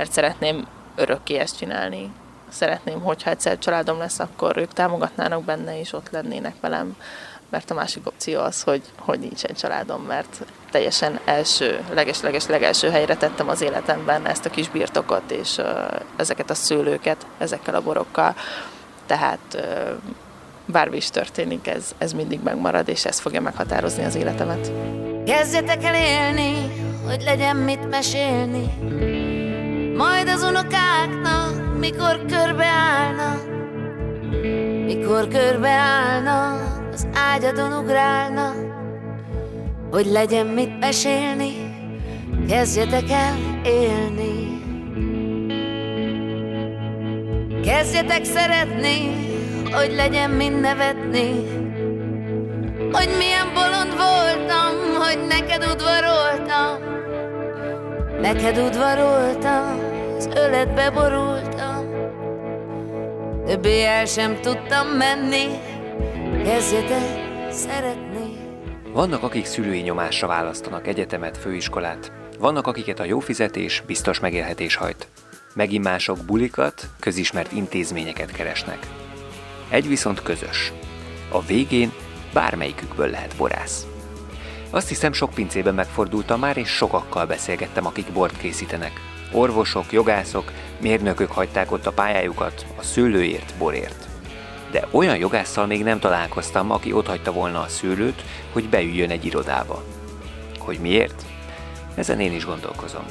mert 0.01 0.13
szeretném 0.13 0.67
örökké 0.95 1.37
ezt 1.37 1.57
csinálni. 1.57 2.11
Szeretném, 2.49 3.01
hogyha 3.01 3.29
egyszer 3.29 3.57
családom 3.57 3.97
lesz, 3.97 4.19
akkor 4.19 4.57
ők 4.57 4.73
támogatnának 4.73 5.43
benne, 5.43 5.79
és 5.79 5.93
ott 5.93 6.09
lennének 6.09 6.55
velem, 6.61 6.95
mert 7.49 7.71
a 7.71 7.73
másik 7.73 8.07
opció 8.07 8.39
az, 8.39 8.61
hogy, 8.61 8.81
hogy 8.99 9.19
nincsen 9.19 9.53
családom, 9.55 10.01
mert 10.01 10.45
teljesen 10.71 11.19
első, 11.25 11.83
leges-leges 11.93 12.47
legelső 12.47 12.89
helyre 12.89 13.15
tettem 13.15 13.49
az 13.49 13.61
életemben 13.61 14.25
ezt 14.25 14.45
a 14.45 14.49
kis 14.49 14.69
birtokot, 14.69 15.31
és 15.31 15.57
uh, 15.57 15.65
ezeket 16.15 16.49
a 16.49 16.53
szőlőket, 16.55 17.25
ezekkel 17.37 17.75
a 17.75 17.81
borokkal. 17.81 18.35
Tehát 19.05 19.39
uh, 19.53 19.61
bármi 20.65 20.95
is 20.97 21.09
történik, 21.09 21.67
ez, 21.67 21.95
ez 21.97 22.13
mindig 22.13 22.39
megmarad, 22.43 22.87
és 22.87 23.05
ez 23.05 23.19
fogja 23.19 23.41
meghatározni 23.41 24.03
az 24.03 24.15
életemet. 24.15 24.71
Kezdjetek 25.25 25.83
el 25.83 25.95
élni, 25.95 26.53
hogy 27.05 27.21
legyen 27.23 27.55
mit 27.55 27.89
mesélni, 27.89 28.73
majd 30.01 30.27
az 30.27 30.43
unokáknak, 30.43 31.77
mikor 31.79 32.25
körbeállna, 32.25 33.41
mikor 34.85 35.27
körbeállna, 35.27 36.51
az 36.93 37.07
ágyadon 37.13 37.73
ugrálna, 37.83 38.53
hogy 39.91 40.05
legyen 40.05 40.45
mit 40.45 40.79
mesélni, 40.79 41.51
kezdjetek 42.47 43.09
el 43.09 43.35
élni. 43.63 44.59
Kezdjetek 47.63 48.25
szeretni, 48.25 49.11
hogy 49.71 49.93
legyen 49.95 50.29
mind 50.29 50.59
nevetni, 50.59 51.29
hogy 52.91 53.09
milyen 53.17 53.53
bolond 53.53 53.93
voltam, 53.97 55.03
hogy 55.05 55.19
neked 55.27 55.63
udvaroltam, 55.73 56.77
neked 58.21 58.57
udvaroltam, 58.57 59.90
az 60.21 60.29
öletbe 60.35 60.89
borultam 60.89 61.85
Többé 63.45 63.83
el 63.83 64.05
sem 64.05 64.41
tudtam 64.41 64.87
menni 64.87 65.45
Kezdjetek 66.43 67.51
szeretni 67.51 68.37
Vannak, 68.93 69.23
akik 69.23 69.45
szülői 69.45 69.79
nyomásra 69.79 70.27
választanak 70.27 70.87
egyetemet, 70.87 71.37
főiskolát. 71.37 72.11
Vannak, 72.39 72.67
akiket 72.67 72.99
a 72.99 73.03
jó 73.03 73.19
fizetés, 73.19 73.83
biztos 73.85 74.19
megélhetés 74.19 74.75
hajt. 74.75 75.07
Megint 75.53 75.83
mások 75.83 76.17
bulikat, 76.25 76.89
közismert 76.99 77.51
intézményeket 77.51 78.31
keresnek. 78.31 78.87
Egy 79.69 79.87
viszont 79.87 80.23
közös. 80.23 80.71
A 81.31 81.41
végén 81.41 81.91
bármelyikükből 82.33 83.09
lehet 83.09 83.35
borász. 83.37 83.85
Azt 84.69 84.87
hiszem 84.87 85.13
sok 85.13 85.33
pincében 85.33 85.73
megfordultam 85.73 86.39
már, 86.39 86.57
és 86.57 86.69
sokakkal 86.69 87.25
beszélgettem, 87.25 87.85
akik 87.85 88.11
bort 88.11 88.37
készítenek. 88.37 89.10
Orvosok, 89.31 89.91
jogászok, 89.91 90.51
mérnökök 90.81 91.31
hagyták 91.31 91.71
ott 91.71 91.85
a 91.85 91.91
pályájukat 91.91 92.65
a 92.77 92.83
szőlőért, 92.83 93.53
borért. 93.57 94.07
De 94.71 94.87
olyan 94.91 95.17
jogásszal 95.17 95.65
még 95.65 95.83
nem 95.83 95.99
találkoztam, 95.99 96.71
aki 96.71 96.93
ott 96.93 97.07
hagyta 97.07 97.31
volna 97.31 97.61
a 97.61 97.67
szőlőt, 97.67 98.23
hogy 98.53 98.69
beüljön 98.69 99.09
egy 99.09 99.25
irodába. 99.25 99.83
Hogy 100.59 100.79
miért? 100.79 101.25
Ezen 101.95 102.19
én 102.19 102.33
is 102.33 102.45
gondolkozom. 102.45 103.03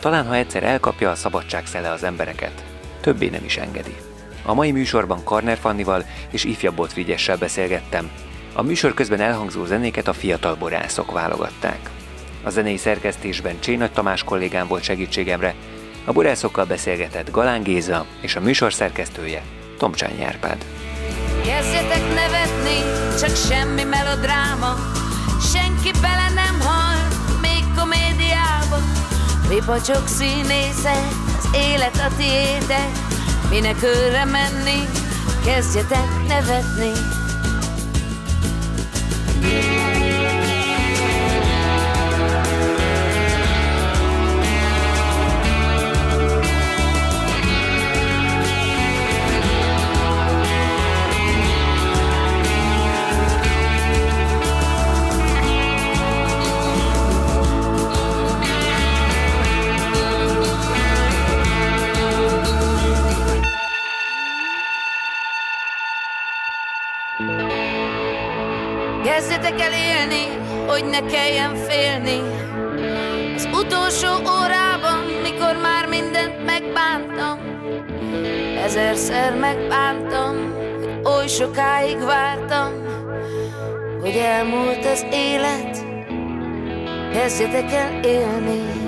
Talán 0.00 0.26
ha 0.26 0.34
egyszer 0.34 0.62
elkapja 0.62 1.10
a 1.10 1.14
szabadság 1.14 1.66
szele 1.66 1.90
az 1.90 2.02
embereket, 2.02 2.64
többé 3.00 3.28
nem 3.28 3.44
is 3.44 3.56
engedi. 3.56 3.96
A 4.44 4.54
mai 4.54 4.72
műsorban 4.72 5.24
Karner 5.24 5.58
Fannival 5.58 6.04
és 6.30 6.44
Ifja 6.44 6.72
Botfrigyessel 6.72 7.36
beszélgettem. 7.36 8.10
A 8.54 8.62
műsor 8.62 8.94
közben 8.94 9.20
elhangzó 9.20 9.64
zenéket 9.64 10.08
a 10.08 10.12
fiatal 10.12 10.54
borászok 10.54 11.12
válogatták. 11.12 11.90
A 12.42 12.50
zenei 12.50 12.76
szerkesztésben 12.76 13.60
Csénagy 13.60 13.92
Tamás 13.92 14.24
kollégám 14.24 14.66
volt 14.66 14.82
segítségemre, 14.82 15.54
a 16.04 16.12
borászokkal 16.12 16.64
beszélgetett 16.64 17.30
Galán 17.30 17.62
Géza 17.62 18.06
és 18.20 18.36
a 18.36 18.40
műsor 18.40 18.72
szerkesztője 18.72 19.42
Tomcsány 19.78 20.22
Árpád. 20.22 20.64
Kezdjetek 21.44 22.02
nevetni, 22.14 22.78
csak 23.20 23.36
semmi 23.36 23.82
melodráma, 23.82 24.74
senki 25.52 25.90
bele 26.00 26.28
nem 26.34 26.60
hal, 26.60 26.96
még 27.40 27.64
komédiába. 27.78 28.76
Mi 29.48 29.80
csak 29.86 30.08
színészek, 30.08 31.08
az 31.38 31.48
élet 31.54 31.96
a 31.96 32.16
tiétek, 32.16 32.90
minek 33.50 33.82
őre 33.82 34.24
menni, 34.24 34.88
kezdjetek 35.44 36.08
nevetni. 36.28 37.19
Hogy 70.80 70.90
ne 70.90 71.06
kelljen 71.06 71.54
félni. 71.54 72.20
Az 73.34 73.48
utolsó 73.52 74.08
órában, 74.08 75.04
mikor 75.22 75.56
már 75.62 75.86
mindent 75.86 76.44
megbántam, 76.44 77.38
ezerszer 78.64 79.34
megbántam, 79.36 80.54
hogy 80.78 81.12
oly 81.12 81.26
sokáig 81.26 81.98
vártam, 81.98 82.72
hogy 84.00 84.16
elmúlt 84.16 84.84
az 84.84 85.06
élet, 85.12 85.84
kezdjetek 87.12 87.72
el 87.72 88.00
élni. 88.04 88.79